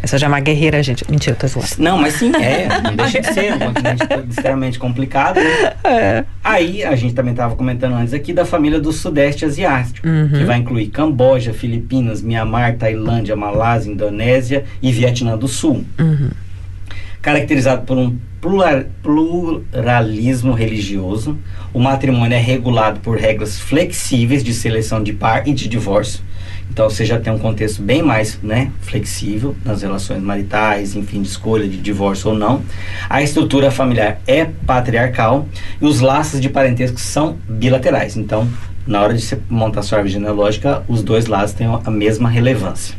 Essa 0.03 0.19
já 0.19 0.27
é 0.27 0.29
uma 0.29 0.39
guerreira, 0.39 0.83
gente. 0.83 1.03
Mentira, 1.09 1.35
eu 1.35 1.39
tô 1.39 1.47
zoando. 1.47 1.67
Não, 1.79 1.97
mas 1.97 2.13
sim, 2.13 2.31
é. 2.35 2.67
Não 2.79 2.95
deixa 2.95 3.21
de 3.21 3.33
ser 3.33 3.55
um 3.55 3.57
continente 3.57 4.03
extremamente 4.29 4.77
complicado. 4.77 5.39
né? 5.39 6.25
Aí, 6.43 6.83
a 6.83 6.95
gente 6.95 7.15
também 7.15 7.31
estava 7.31 7.55
comentando 7.55 7.93
antes 7.95 8.13
aqui 8.13 8.33
da 8.33 8.45
família 8.45 8.79
do 8.79 8.91
Sudeste 8.91 9.43
Asiático, 9.43 10.07
que 10.37 10.43
vai 10.43 10.59
incluir 10.59 10.89
Camboja, 10.89 11.53
Filipinas, 11.53 12.21
Mianmar, 12.21 12.75
Tailândia, 12.75 13.35
Malásia, 13.35 13.91
Indonésia 13.91 14.63
e 14.79 14.91
Vietnã 14.91 15.35
do 15.35 15.47
Sul. 15.47 15.83
Caracterizado 17.25 17.81
por 17.87 17.97
um 17.97 18.15
plural- 18.39 18.83
pluralismo 19.01 20.53
religioso, 20.53 21.35
o 21.73 21.79
matrimônio 21.79 22.35
é 22.35 22.39
regulado 22.39 22.99
por 22.99 23.17
regras 23.17 23.59
flexíveis 23.59 24.43
de 24.43 24.53
seleção 24.53 25.01
de 25.01 25.11
par 25.11 25.47
e 25.47 25.51
de 25.51 25.67
divórcio. 25.67 26.23
Então 26.69 26.87
você 26.87 27.03
já 27.03 27.19
tem 27.19 27.33
um 27.33 27.39
contexto 27.39 27.81
bem 27.81 28.03
mais 28.03 28.37
né, 28.43 28.69
flexível 28.81 29.55
nas 29.65 29.81
relações 29.81 30.21
maritais, 30.21 30.95
enfim, 30.95 31.23
de 31.23 31.27
escolha 31.27 31.67
de 31.67 31.77
divórcio 31.77 32.29
ou 32.29 32.37
não. 32.37 32.61
A 33.09 33.23
estrutura 33.23 33.71
familiar 33.71 34.21
é 34.27 34.45
patriarcal 34.45 35.47
e 35.81 35.85
os 35.85 36.01
laços 36.01 36.39
de 36.39 36.47
parentesco 36.47 36.99
são 36.99 37.37
bilaterais. 37.49 38.15
Então, 38.15 38.47
na 38.85 39.01
hora 39.01 39.15
de 39.15 39.21
você 39.23 39.39
montar 39.49 39.81
sua 39.81 39.97
árvore 39.97 40.13
genealógica, 40.13 40.83
os 40.87 41.01
dois 41.01 41.25
lados 41.25 41.53
têm 41.53 41.65
a 41.83 41.89
mesma 41.89 42.29
relevância. 42.29 42.95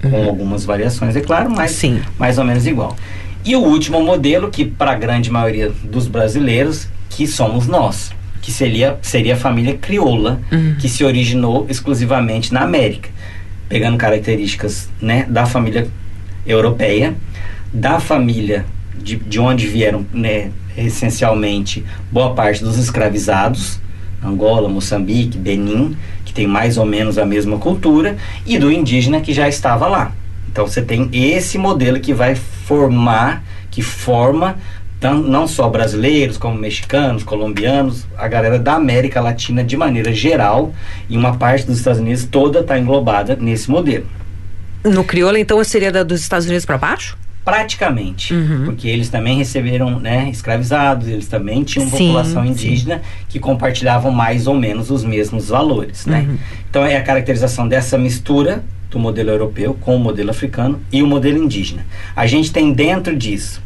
Com 0.00 0.28
algumas 0.28 0.64
variações, 0.64 1.16
é 1.16 1.20
claro, 1.20 1.50
mas 1.50 1.72
Sim. 1.72 2.00
mais 2.16 2.38
ou 2.38 2.44
menos 2.44 2.68
igual. 2.68 2.94
E 3.44 3.54
o 3.54 3.60
último 3.60 4.02
modelo, 4.02 4.50
que 4.50 4.64
para 4.64 4.92
a 4.92 4.94
grande 4.94 5.30
maioria 5.30 5.70
dos 5.84 6.08
brasileiros, 6.08 6.88
que 7.10 7.26
somos 7.26 7.66
nós, 7.66 8.10
que 8.40 8.50
seria, 8.50 8.98
seria 9.02 9.34
a 9.34 9.36
família 9.36 9.76
crioula, 9.76 10.40
que 10.80 10.88
se 10.88 11.04
originou 11.04 11.66
exclusivamente 11.68 12.52
na 12.52 12.62
América, 12.62 13.10
pegando 13.68 13.98
características 13.98 14.88
né, 15.00 15.26
da 15.28 15.44
família 15.44 15.88
europeia, 16.46 17.14
da 17.72 18.00
família 18.00 18.64
de, 18.96 19.16
de 19.16 19.38
onde 19.38 19.66
vieram 19.66 20.06
né, 20.12 20.50
essencialmente 20.76 21.84
boa 22.10 22.34
parte 22.34 22.64
dos 22.64 22.78
escravizados, 22.78 23.78
Angola, 24.22 24.68
Moçambique, 24.68 25.36
Benin, 25.36 25.96
que 26.24 26.32
tem 26.32 26.46
mais 26.46 26.78
ou 26.78 26.86
menos 26.86 27.18
a 27.18 27.26
mesma 27.26 27.58
cultura, 27.58 28.16
e 28.46 28.58
do 28.58 28.72
indígena 28.72 29.20
que 29.20 29.34
já 29.34 29.48
estava 29.48 29.86
lá. 29.86 30.12
Então 30.50 30.66
você 30.66 30.80
tem 30.80 31.10
esse 31.12 31.58
modelo 31.58 32.00
que 32.00 32.14
vai 32.14 32.34
formar, 32.64 33.42
que 33.70 33.82
forma 33.82 34.56
não 35.12 35.46
só 35.46 35.68
brasileiros, 35.68 36.38
como 36.38 36.56
mexicanos, 36.56 37.22
colombianos, 37.22 38.06
a 38.16 38.26
galera 38.26 38.58
da 38.58 38.72
América 38.74 39.20
Latina 39.20 39.62
de 39.62 39.76
maneira 39.76 40.14
geral, 40.14 40.72
e 41.10 41.16
uma 41.16 41.36
parte 41.36 41.66
dos 41.66 41.76
Estados 41.76 42.00
Unidos 42.00 42.24
toda 42.24 42.60
está 42.60 42.78
englobada 42.78 43.36
nesse 43.38 43.70
modelo. 43.70 44.06
No 44.82 45.04
crioulo, 45.04 45.36
então, 45.36 45.62
seria 45.62 45.92
da, 45.92 46.02
dos 46.02 46.22
Estados 46.22 46.46
Unidos 46.46 46.64
para 46.64 46.78
baixo? 46.78 47.18
Praticamente, 47.44 48.32
Uhum. 48.32 48.64
porque 48.64 48.88
eles 48.88 49.10
também 49.10 49.36
receberam 49.36 50.00
né, 50.00 50.30
escravizados, 50.30 51.06
eles 51.06 51.28
também 51.28 51.62
tinham 51.62 51.86
Sim, 51.86 51.90
população 52.06 52.42
sim. 52.42 52.48
indígena 52.48 53.02
que 53.28 53.38
compartilhavam 53.38 54.10
mais 54.10 54.46
ou 54.46 54.54
menos 54.54 54.90
os 54.90 55.04
mesmos 55.04 55.48
valores. 55.50 56.06
Né? 56.06 56.20
Uhum. 56.26 56.38
Então 56.70 56.82
é 56.86 56.96
a 56.96 57.02
caracterização 57.02 57.68
dessa 57.68 57.98
mistura 57.98 58.64
do 58.94 58.98
modelo 59.00 59.30
europeu 59.30 59.74
com 59.80 59.96
o 59.96 59.98
modelo 59.98 60.30
africano 60.30 60.80
e 60.92 61.02
o 61.02 61.06
modelo 61.06 61.42
indígena. 61.42 61.84
A 62.14 62.26
gente 62.26 62.52
tem 62.52 62.72
dentro 62.72 63.14
disso 63.16 63.60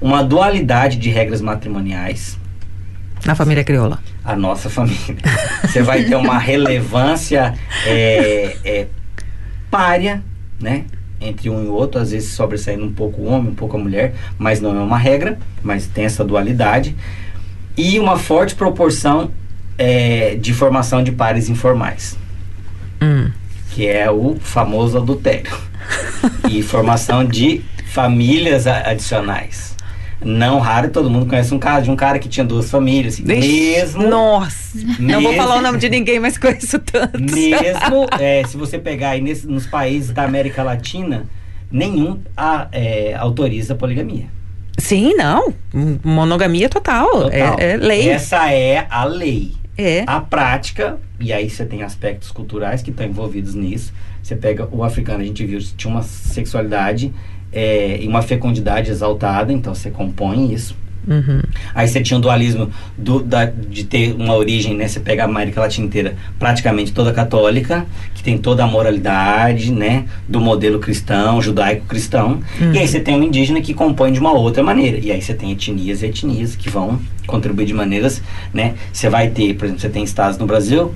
uma 0.00 0.22
dualidade 0.22 0.98
de 0.98 1.08
regras 1.08 1.40
matrimoniais, 1.40 2.38
Na 3.24 3.34
família 3.34 3.64
crioula. 3.64 3.98
a 4.22 4.36
nossa 4.36 4.68
família. 4.68 5.16
Você 5.62 5.82
vai 5.82 6.04
ter 6.04 6.14
uma 6.16 6.38
relevância 6.38 7.54
é, 7.86 8.56
é, 8.62 8.86
párea, 9.70 10.22
né? 10.60 10.84
Entre 11.18 11.48
um 11.48 11.64
e 11.64 11.68
outro, 11.68 11.98
às 11.98 12.10
vezes 12.10 12.32
sobressaindo 12.32 12.84
um 12.84 12.92
pouco 12.92 13.22
o 13.22 13.24
homem, 13.26 13.52
um 13.52 13.54
pouco 13.54 13.76
a 13.78 13.80
mulher, 13.80 14.12
mas 14.36 14.60
não 14.60 14.76
é 14.78 14.82
uma 14.82 14.98
regra, 14.98 15.38
mas 15.62 15.86
tem 15.86 16.04
essa 16.04 16.22
dualidade. 16.22 16.94
E 17.74 17.98
uma 17.98 18.18
forte 18.18 18.54
proporção 18.54 19.30
é, 19.78 20.34
de 20.34 20.52
formação 20.52 21.02
de 21.02 21.10
pares 21.10 21.48
informais, 21.48 22.18
Hum. 23.02 23.30
Que 23.74 23.86
é 23.88 24.08
o 24.10 24.36
famoso 24.40 24.96
adultério. 24.98 25.52
e 26.48 26.62
formação 26.62 27.24
de 27.24 27.60
famílias 27.86 28.66
adicionais. 28.66 29.74
Não 30.24 30.58
raro, 30.58 30.88
todo 30.90 31.10
mundo 31.10 31.26
conhece 31.26 31.52
um 31.52 31.58
caso 31.58 31.84
de 31.84 31.90
um 31.90 31.96
cara 31.96 32.18
que 32.18 32.28
tinha 32.28 32.46
duas 32.46 32.70
famílias. 32.70 33.18
mesmo. 33.20 34.08
Nossa. 34.08 34.78
Não 34.98 35.20
vou 35.20 35.32
Mesmo- 35.32 35.36
falar 35.46 35.56
o 35.58 35.60
nome 35.60 35.78
de 35.78 35.90
ninguém, 35.90 36.18
mas 36.18 36.38
conheço 36.38 36.78
tantos. 36.78 37.20
Mesmo 37.20 38.06
é, 38.18 38.42
se 38.46 38.56
você 38.56 38.78
pegar 38.78 39.10
aí 39.10 39.20
nesse- 39.20 39.46
nos 39.46 39.66
países 39.66 40.10
da 40.12 40.22
América 40.24 40.62
Latina, 40.62 41.26
nenhum 41.70 42.20
a- 42.36 42.68
é, 42.72 43.14
autoriza 43.18 43.74
a 43.74 43.76
poligamia. 43.76 44.26
Sim, 44.78 45.14
não. 45.14 45.52
Monogamia 46.02 46.68
total. 46.68 47.06
Total. 47.10 47.56
É, 47.58 47.72
é 47.72 47.76
lei. 47.76 48.08
Essa 48.08 48.50
é 48.50 48.86
a 48.88 49.04
lei. 49.04 49.52
É. 49.76 50.04
A 50.06 50.20
prática, 50.20 50.98
e 51.18 51.32
aí 51.32 51.50
você 51.50 51.64
tem 51.66 51.82
aspectos 51.82 52.30
culturais 52.30 52.82
que 52.82 52.90
estão 52.90 53.06
envolvidos 53.06 53.54
nisso. 53.54 53.92
Você 54.22 54.36
pega 54.36 54.68
o 54.70 54.84
africano, 54.84 55.22
a 55.22 55.26
gente 55.26 55.44
viu, 55.44 55.58
tinha 55.76 55.92
uma 55.92 56.02
sexualidade 56.02 57.12
é, 57.52 58.02
e 58.02 58.08
uma 58.08 58.22
fecundidade 58.22 58.90
exaltada, 58.90 59.52
então 59.52 59.74
você 59.74 59.90
compõe 59.90 60.52
isso. 60.52 60.76
Uhum. 61.06 61.40
Aí 61.74 61.86
você 61.86 62.00
tinha 62.00 62.16
um 62.16 62.20
dualismo 62.20 62.70
do, 62.96 63.20
da- 63.22 63.44
de 63.44 63.84
ter 63.84 64.14
uma 64.14 64.34
origem, 64.34 64.74
né? 64.74 64.88
Você 64.88 65.00
pega 65.00 65.22
a 65.22 65.26
América 65.26 65.60
Latina 65.60 65.86
inteira, 65.86 66.16
praticamente 66.38 66.92
toda 66.92 67.12
católica, 67.12 67.84
que 68.14 68.22
tem 68.22 68.38
toda 68.38 68.64
a 68.64 68.66
moralidade, 68.66 69.70
né? 69.72 70.04
Do 70.28 70.40
modelo 70.40 70.78
cristão, 70.78 71.40
judaico-cristão. 71.42 72.40
E 72.72 72.78
aí 72.78 72.88
você 72.88 73.00
tem 73.00 73.14
um 73.16 73.22
indígena 73.22 73.60
que 73.60 73.74
compõe 73.74 74.12
de 74.12 74.18
uma 74.20 74.32
outra 74.32 74.62
maneira. 74.62 74.98
E 74.98 75.10
aí 75.12 75.20
você 75.20 75.34
tem 75.34 75.52
etnias 75.52 76.02
e 76.02 76.06
etnias 76.06 76.56
que 76.56 76.70
vão 76.70 76.98
contribuir 77.26 77.66
de 77.66 77.74
maneiras, 77.74 78.22
né? 78.52 78.74
Você 78.92 79.08
vai 79.08 79.28
ter, 79.28 79.54
por 79.54 79.64
exemplo, 79.66 79.80
você 79.80 79.88
tem 79.88 80.04
estados 80.04 80.38
no 80.38 80.46
Brasil, 80.46 80.94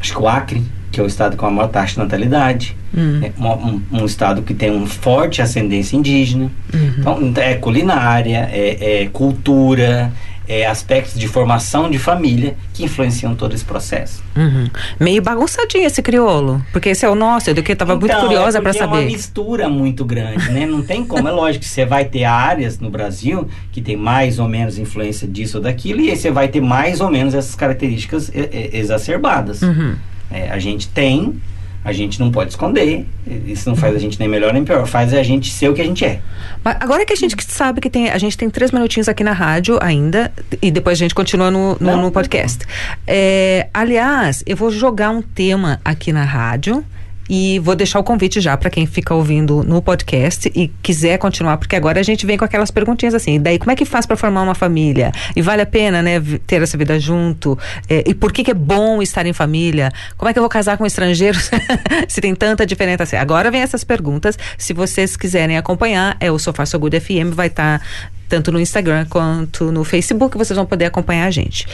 acho 0.00 0.12
que 0.12 0.18
o 0.20 0.28
Acre, 0.28 0.62
que 0.90 0.98
é 1.00 1.02
o 1.02 1.06
estado 1.06 1.36
com 1.36 1.46
a 1.46 1.50
maior 1.50 1.68
taxa 1.68 1.94
de 1.94 1.98
natalidade, 2.00 2.76
Hum. 2.96 3.20
é 3.22 3.32
um, 3.40 3.80
um- 3.92 4.04
estado 4.04 4.42
que 4.42 4.52
tem 4.52 4.70
uma 4.70 4.86
forte 4.86 5.40
ascendência 5.40 5.96
indígena. 5.96 6.50
Então, 6.98 7.32
é 7.36 7.54
culinária, 7.54 8.48
é, 8.52 9.02
é 9.02 9.06
cultura, 9.06 10.12
é 10.48 10.66
aspectos 10.66 11.16
de 11.16 11.28
formação 11.28 11.88
de 11.88 11.96
família 11.96 12.56
que 12.74 12.82
influenciam 12.84 13.36
todo 13.36 13.54
esse 13.54 13.64
processo. 13.64 14.20
Uhum. 14.36 14.68
Meio 14.98 15.22
bagunçadinho 15.22 15.86
esse 15.86 16.02
crioulo. 16.02 16.60
Porque 16.72 16.88
esse 16.88 17.04
é 17.04 17.08
o 17.08 17.14
nosso, 17.14 17.50
eu 17.50 17.54
do 17.54 17.62
que 17.62 17.76
tava 17.76 17.94
muito 17.94 18.06
Então, 18.10 18.22
curiosa 18.26 18.58
é 18.58 18.60
pra 18.60 18.72
porque 18.72 18.82
É 18.82 18.86
uma 18.86 18.96
saber. 18.96 19.06
mistura 19.12 19.68
muito 19.68 20.04
grande, 20.04 20.50
né? 20.50 20.66
Não 20.66 20.82
tem 20.82 21.04
como. 21.04 21.28
É 21.28 21.30
lógico 21.30 21.62
que 21.64 21.70
você 21.70 21.84
vai 21.84 22.04
ter 22.04 22.24
áreas 22.24 22.80
no 22.80 22.90
Brasil 22.90 23.46
que 23.70 23.80
tem 23.80 23.96
mais 23.96 24.40
ou 24.40 24.48
menos 24.48 24.76
influência 24.76 25.28
disso 25.28 25.58
ou 25.58 25.62
daquilo, 25.62 26.00
e 26.00 26.10
aí 26.10 26.16
você 26.16 26.32
vai 26.32 26.48
ter 26.48 26.60
mais 26.60 27.00
ou 27.00 27.08
menos 27.08 27.32
essas 27.34 27.54
características 27.54 28.28
e- 28.34 28.70
exacerbadas. 28.72 29.62
Uhum. 29.62 29.94
É, 30.30 30.50
a 30.50 30.58
gente 30.58 30.88
tem, 30.88 31.40
a 31.84 31.92
gente 31.92 32.20
não 32.20 32.30
pode 32.30 32.50
esconder. 32.50 33.06
Isso 33.46 33.68
não 33.68 33.76
faz 33.76 33.94
a 33.94 33.98
gente 33.98 34.18
nem 34.18 34.28
melhor 34.28 34.52
nem 34.52 34.64
pior, 34.64 34.86
faz 34.86 35.14
a 35.14 35.22
gente 35.22 35.50
ser 35.50 35.68
o 35.68 35.74
que 35.74 35.80
a 35.80 35.84
gente 35.84 36.04
é. 36.04 36.20
Mas 36.62 36.76
agora 36.80 37.04
que 37.06 37.12
a 37.12 37.16
gente 37.16 37.34
sabe 37.48 37.80
que 37.80 37.88
tem. 37.88 38.10
A 38.10 38.18
gente 38.18 38.36
tem 38.36 38.50
três 38.50 38.70
minutinhos 38.70 39.08
aqui 39.08 39.24
na 39.24 39.32
rádio 39.32 39.78
ainda, 39.80 40.32
e 40.60 40.70
depois 40.70 40.98
a 40.98 41.00
gente 41.00 41.14
continua 41.14 41.50
no, 41.50 41.76
no, 41.80 41.96
no 41.96 42.10
podcast. 42.10 42.64
É, 43.06 43.68
aliás, 43.72 44.42
eu 44.46 44.56
vou 44.56 44.70
jogar 44.70 45.10
um 45.10 45.22
tema 45.22 45.80
aqui 45.84 46.12
na 46.12 46.24
rádio. 46.24 46.84
E 47.32 47.60
vou 47.60 47.76
deixar 47.76 48.00
o 48.00 48.02
convite 48.02 48.40
já 48.40 48.56
para 48.56 48.68
quem 48.68 48.86
fica 48.86 49.14
ouvindo 49.14 49.62
no 49.62 49.80
podcast 49.80 50.50
e 50.52 50.66
quiser 50.82 51.16
continuar, 51.16 51.58
porque 51.58 51.76
agora 51.76 52.00
a 52.00 52.02
gente 52.02 52.26
vem 52.26 52.36
com 52.36 52.44
aquelas 52.44 52.72
perguntinhas 52.72 53.14
assim. 53.14 53.40
Daí, 53.40 53.56
como 53.56 53.70
é 53.70 53.76
que 53.76 53.84
faz 53.84 54.04
para 54.04 54.16
formar 54.16 54.42
uma 54.42 54.54
família? 54.56 55.12
E 55.36 55.40
vale 55.40 55.62
a 55.62 55.66
pena, 55.66 56.02
né, 56.02 56.20
ter 56.44 56.60
essa 56.60 56.76
vida 56.76 56.98
junto? 56.98 57.56
É, 57.88 58.02
e 58.04 58.14
por 58.14 58.32
que, 58.32 58.42
que 58.42 58.50
é 58.50 58.54
bom 58.54 59.00
estar 59.00 59.24
em 59.26 59.32
família? 59.32 59.92
Como 60.16 60.28
é 60.28 60.32
que 60.32 60.40
eu 60.40 60.42
vou 60.42 60.50
casar 60.50 60.76
com 60.76 60.84
estrangeiros 60.84 61.48
se 62.08 62.20
tem 62.20 62.34
tanta 62.34 62.66
diferença 62.66 63.04
assim? 63.04 63.14
Agora 63.14 63.48
vem 63.48 63.60
essas 63.62 63.84
perguntas. 63.84 64.36
Se 64.58 64.72
vocês 64.72 65.16
quiserem 65.16 65.56
acompanhar, 65.56 66.16
é 66.18 66.32
o 66.32 66.38
Sofá 66.38 66.66
So 66.66 66.80
Good 66.80 66.98
FM, 66.98 67.32
vai 67.32 67.46
estar 67.46 67.80
tanto 68.28 68.50
no 68.50 68.58
Instagram 68.60 69.06
quanto 69.08 69.70
no 69.70 69.84
Facebook, 69.84 70.36
vocês 70.36 70.56
vão 70.56 70.66
poder 70.66 70.86
acompanhar 70.86 71.26
a 71.26 71.30
gente. 71.30 71.66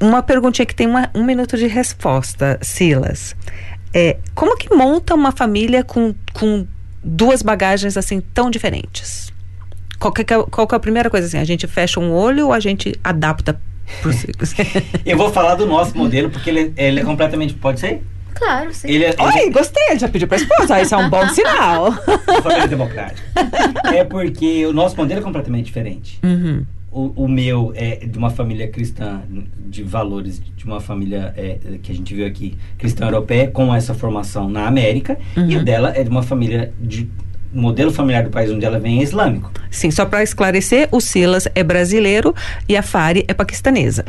Uma 0.00 0.22
perguntinha 0.22 0.66
que 0.66 0.74
tem 0.74 0.86
uma- 0.86 1.10
um 1.14 1.24
minuto 1.24 1.56
de 1.56 1.66
resposta, 1.66 2.58
Silas. 2.62 3.34
É, 3.94 4.16
como 4.34 4.56
que 4.56 4.74
monta 4.74 5.14
uma 5.14 5.30
família 5.30 5.84
com, 5.84 6.12
com 6.32 6.66
duas 7.02 7.42
bagagens 7.42 7.96
assim 7.96 8.20
tão 8.20 8.50
diferentes? 8.50 9.32
Qual 10.00 10.12
que, 10.12 10.22
é, 10.22 10.24
qual 10.24 10.66
que 10.66 10.74
é 10.74 10.76
a 10.76 10.80
primeira 10.80 11.08
coisa 11.08 11.26
assim? 11.26 11.38
A 11.38 11.44
gente 11.44 11.66
fecha 11.66 12.00
um 12.00 12.12
olho 12.12 12.46
ou 12.46 12.52
a 12.52 12.58
gente 12.58 12.98
adapta 13.04 13.58
pros 14.02 14.24
Eu 15.06 15.16
vou 15.16 15.30
falar 15.32 15.54
do 15.54 15.64
nosso 15.64 15.96
modelo 15.96 16.28
porque 16.28 16.50
ele, 16.50 16.72
ele 16.76 17.00
é 17.00 17.04
completamente. 17.04 17.54
Pode 17.54 17.80
ser? 17.80 18.02
Claro, 18.34 18.74
sim. 18.74 18.88
Ele 18.88 19.04
é, 19.04 19.10
ele 19.10 19.44
Oi, 19.44 19.50
gostei, 19.50 19.82
ele 19.90 20.00
já 20.00 20.08
pediu 20.08 20.26
pra 20.26 20.36
esposa, 20.36 20.80
isso 20.80 20.92
é 20.94 20.98
um 20.98 21.08
bom 21.08 21.28
sinal. 21.28 21.94
é 22.26 22.42
família 22.42 22.66
democrática. 22.66 23.22
É 23.94 24.02
porque 24.02 24.66
o 24.66 24.72
nosso 24.72 24.96
modelo 24.96 25.20
é 25.20 25.22
completamente 25.22 25.66
diferente. 25.66 26.18
Uhum. 26.22 26.66
O, 26.94 27.24
o 27.24 27.28
meu 27.28 27.72
é 27.74 27.96
de 28.06 28.16
uma 28.16 28.30
família 28.30 28.68
cristã, 28.68 29.22
de 29.66 29.82
valores, 29.82 30.40
de 30.40 30.64
uma 30.64 30.80
família 30.80 31.34
é, 31.36 31.58
que 31.82 31.90
a 31.90 31.94
gente 31.94 32.14
viu 32.14 32.24
aqui, 32.24 32.56
cristã 32.78 33.06
europeia, 33.06 33.50
com 33.50 33.74
essa 33.74 33.92
formação 33.92 34.48
na 34.48 34.68
América, 34.68 35.18
e 35.36 35.56
o 35.56 35.64
dela 35.64 35.92
é 35.94 36.04
de 36.04 36.08
uma 36.08 36.22
família 36.22 36.72
de. 36.80 37.10
O 37.52 37.60
modelo 37.60 37.92
familiar 37.92 38.24
do 38.24 38.30
país 38.30 38.50
onde 38.50 38.64
ela 38.64 38.80
vem 38.80 38.98
é 38.98 39.02
islâmico. 39.02 39.50
Sim, 39.70 39.88
só 39.90 40.04
para 40.04 40.24
esclarecer, 40.24 40.88
o 40.90 41.00
Silas 41.00 41.46
é 41.54 41.62
brasileiro 41.62 42.34
e 42.68 42.76
a 42.76 42.82
Fari 42.82 43.24
é 43.28 43.34
paquistanesa. 43.34 44.04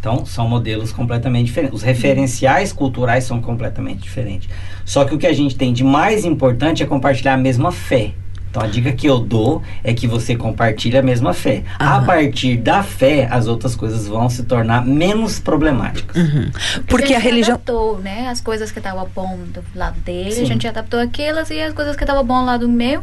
Então, 0.00 0.26
são 0.26 0.46
modelos 0.46 0.92
completamente 0.92 1.46
diferentes. 1.46 1.76
Os 1.76 1.82
referenciais 1.82 2.74
culturais 2.74 3.24
são 3.24 3.40
completamente 3.40 4.02
diferentes. 4.02 4.50
Só 4.84 5.06
que 5.06 5.14
o 5.14 5.18
que 5.18 5.26
a 5.26 5.32
gente 5.32 5.56
tem 5.56 5.72
de 5.72 5.82
mais 5.82 6.26
importante 6.26 6.82
é 6.82 6.86
compartilhar 6.86 7.32
a 7.32 7.38
mesma 7.38 7.72
fé. 7.72 8.12
Então, 8.54 8.62
a 8.62 8.68
dica 8.68 8.92
que 8.92 9.08
eu 9.08 9.18
dou 9.18 9.64
é 9.82 9.92
que 9.92 10.06
você 10.06 10.36
compartilhe 10.36 10.96
a 10.96 11.02
mesma 11.02 11.34
fé. 11.34 11.64
A 11.76 12.00
partir 12.02 12.56
da 12.56 12.84
fé, 12.84 13.26
as 13.28 13.48
outras 13.48 13.74
coisas 13.74 14.06
vão 14.06 14.30
se 14.30 14.44
tornar 14.44 14.86
menos 14.86 15.40
problemáticas. 15.40 16.16
Porque 16.86 17.14
a 17.14 17.18
gente 17.18 17.24
religião. 17.24 17.56
adaptou, 17.56 17.98
né? 17.98 18.28
As 18.28 18.40
coisas 18.40 18.70
que 18.70 18.78
estavam 18.78 19.08
bom 19.12 19.40
do 19.52 19.60
lado 19.74 19.98
dele, 20.02 20.30
Sim. 20.30 20.42
a 20.42 20.44
gente 20.44 20.68
adaptou 20.68 21.00
aquelas 21.00 21.50
e 21.50 21.60
as 21.60 21.74
coisas 21.74 21.96
que 21.96 22.04
estavam 22.04 22.24
bom 22.24 22.42
do 22.42 22.46
lado 22.46 22.68
meu, 22.68 23.02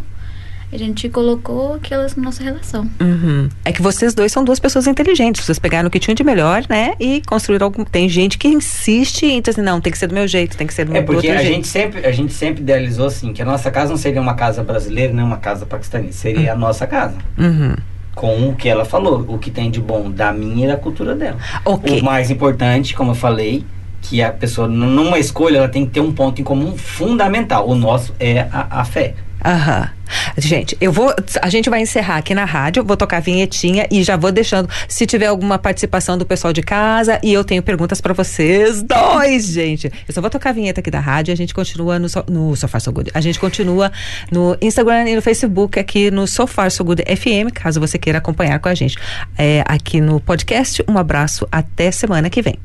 a 0.71 0.77
gente 0.77 1.10
colocou 1.10 1.73
aquelas 1.73 2.15
na 2.15 2.23
nossa 2.23 2.43
relação. 2.43 2.89
Uhum. 2.99 3.49
É 3.65 3.71
que 3.71 3.81
vocês 3.81 4.13
dois 4.13 4.31
são 4.31 4.43
duas 4.43 4.60
pessoas 4.60 4.88
inteligentes. 4.88 5.43
Vocês 5.45 5.60
pegaram 5.60 5.88
o 5.88 5.91
que 5.91 5.99
tinham 5.99 6.15
de 6.15 6.23
melhor, 6.23 6.63
né? 6.69 6.93
E 6.99 7.21
construíram 7.27 7.65
algum. 7.65 7.84
Tem 7.84 8.07
gente 8.07 8.38
que 8.38 8.47
insiste 8.47 9.25
em 9.25 9.41
dizer 9.41 9.51
assim, 9.51 9.62
não, 9.62 9.81
tem 9.81 9.91
que 9.91 9.97
ser 9.97 10.07
do 10.07 10.13
meu 10.13 10.27
jeito, 10.27 10.55
tem 10.55 10.65
que 10.65 10.73
ser 10.73 10.86
do 10.86 10.91
meu 10.91 11.01
É 11.01 11.05
porque 11.05 11.27
do 11.27 11.31
outro 11.31 11.39
a 11.39 11.43
jeito. 11.43 11.55
gente, 11.55 11.67
sempre, 11.67 12.05
a 12.05 12.12
gente 12.12 12.34
sempre 12.34 12.62
idealizou 12.62 13.07
assim, 13.07 13.34
que 13.34 13.41
a 13.41 13.45
nossa 13.45 13.69
casa 13.69 13.89
não 13.89 13.97
seria 13.97 14.21
uma 14.21 14.34
casa 14.34 14.63
brasileira 14.63 15.13
nem 15.13 15.23
uma 15.23 15.38
casa 15.38 15.65
paquistanesa, 15.65 16.13
seria 16.13 16.53
a 16.53 16.55
nossa 16.55 16.88
casa. 16.88 17.17
Uhum. 17.38 17.75
Com 18.15 18.49
o 18.49 18.55
que 18.55 18.69
ela 18.69 18.86
falou, 18.86 19.25
o 19.27 19.38
que 19.38 19.51
tem 19.51 19.69
de 19.71 19.79
bom 19.79 20.10
da 20.10 20.31
minha 20.31 20.65
e 20.65 20.67
da 20.67 20.77
cultura 20.77 21.15
dela. 21.15 21.38
Ok. 21.65 21.99
O 21.99 22.03
mais 22.03 22.29
importante, 22.29 22.93
como 22.93 23.12
eu 23.12 23.15
falei, 23.15 23.65
que 24.01 24.21
a 24.21 24.31
pessoa, 24.31 24.67
numa 24.67 25.19
escolha, 25.19 25.57
ela 25.57 25.69
tem 25.69 25.86
que 25.86 25.91
ter 25.91 26.01
um 26.01 26.12
ponto 26.12 26.41
em 26.41 26.43
comum 26.43 26.77
fundamental. 26.77 27.67
O 27.67 27.75
nosso 27.75 28.13
é 28.19 28.47
a, 28.51 28.81
a 28.81 28.86
fé. 28.86 29.15
Aham. 29.43 29.89
Gente, 30.38 30.78
eu 30.80 30.91
vou. 30.91 31.13
A 31.41 31.50
gente 31.50 31.69
vai 31.69 31.82
encerrar 31.82 32.17
aqui 32.17 32.34
na 32.34 32.45
rádio, 32.45 32.84
vou 32.84 32.97
tocar 32.97 33.17
a 33.17 33.19
vinhetinha 33.19 33.88
e 33.91 34.04
já 34.04 34.15
vou 34.15 34.32
deixando. 34.32 34.69
Se 34.88 35.06
tiver 35.06 35.28
alguma 35.28 35.58
participação 35.58 36.17
do 36.17 36.26
pessoal 36.26 36.54
de 36.54 36.62
casa 36.62 37.19
e 37.24 37.34
eu 37.34 37.43
tenho 37.43 37.62
perguntas 37.62 38.02
para 38.02 38.13
vocês 38.13 38.82
dois, 38.82 39.45
gente. 39.45 39.91
Eu 40.08 40.13
só 40.13 40.21
vou 40.21 40.30
tocar 40.30 40.50
a 40.50 40.54
vinheta 40.54 40.80
aqui 40.80 40.91
da 40.91 41.00
rádio 41.00 41.32
e 41.32 41.34
a 41.34 41.38
gente 41.38 41.54
continua 41.54 42.00
no, 42.00 42.08
no 42.28 42.56
Sofá 42.56 42.80
So 42.80 42.91
Good. 42.91 43.12
A 43.13 43.21
gente 43.21 43.39
continua 43.39 43.91
no 44.32 44.58
Instagram 44.62 45.10
e 45.10 45.15
no 45.15 45.21
Facebook 45.21 45.80
aqui 45.80 46.12
no 46.12 46.28
Sofá 46.28 46.69
So 46.69 46.84
Good 46.84 47.04
FM, 47.04 47.54
caso 47.54 47.80
você 47.80 47.97
queira 47.97 48.19
acompanhar 48.19 48.60
com 48.60 48.69
a 48.69 48.76
gente. 48.76 48.97
É, 49.38 49.63
aqui 49.67 50.02
no 50.02 50.19
podcast, 50.19 50.84
um 50.88 50.97
abraço, 50.97 51.47
até 51.52 51.91
semana 51.91 52.30
que 52.30 52.41
vem. 52.41 52.58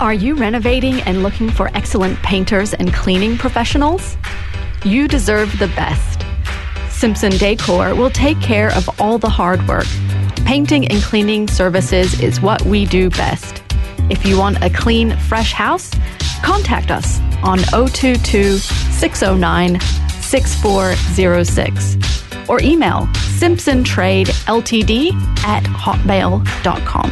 Are 0.00 0.14
you 0.14 0.34
renovating 0.34 1.02
and 1.06 1.22
looking 1.22 1.50
for 1.50 1.70
excellent 1.74 2.16
painters 2.22 2.72
and 2.72 2.90
cleaning 2.92 3.36
professionals? 3.36 4.16
You 4.84 5.08
deserve 5.08 5.58
the 5.58 5.66
best. 5.68 6.24
Simpson 6.88 7.32
Decor 7.32 7.94
will 7.94 8.10
take 8.10 8.40
care 8.40 8.74
of 8.74 8.88
all 9.00 9.18
the 9.18 9.28
hard 9.28 9.66
work. 9.68 9.86
Painting 10.46 10.88
and 10.88 11.02
cleaning 11.02 11.48
services 11.48 12.18
is 12.20 12.40
what 12.40 12.62
we 12.62 12.86
do 12.86 13.10
best. 13.10 13.62
If 14.08 14.24
you 14.24 14.38
want 14.38 14.64
a 14.64 14.70
clean, 14.70 15.16
fresh 15.18 15.52
house, 15.52 15.90
contact 16.42 16.90
us 16.90 17.20
on 17.42 17.58
022 17.58 18.56
609 18.58 19.78
6406 20.20 22.48
or 22.48 22.60
email 22.62 23.06
simpsontradeltd 23.38 25.12
at 25.44 25.64
hotmail.com. 25.64 27.10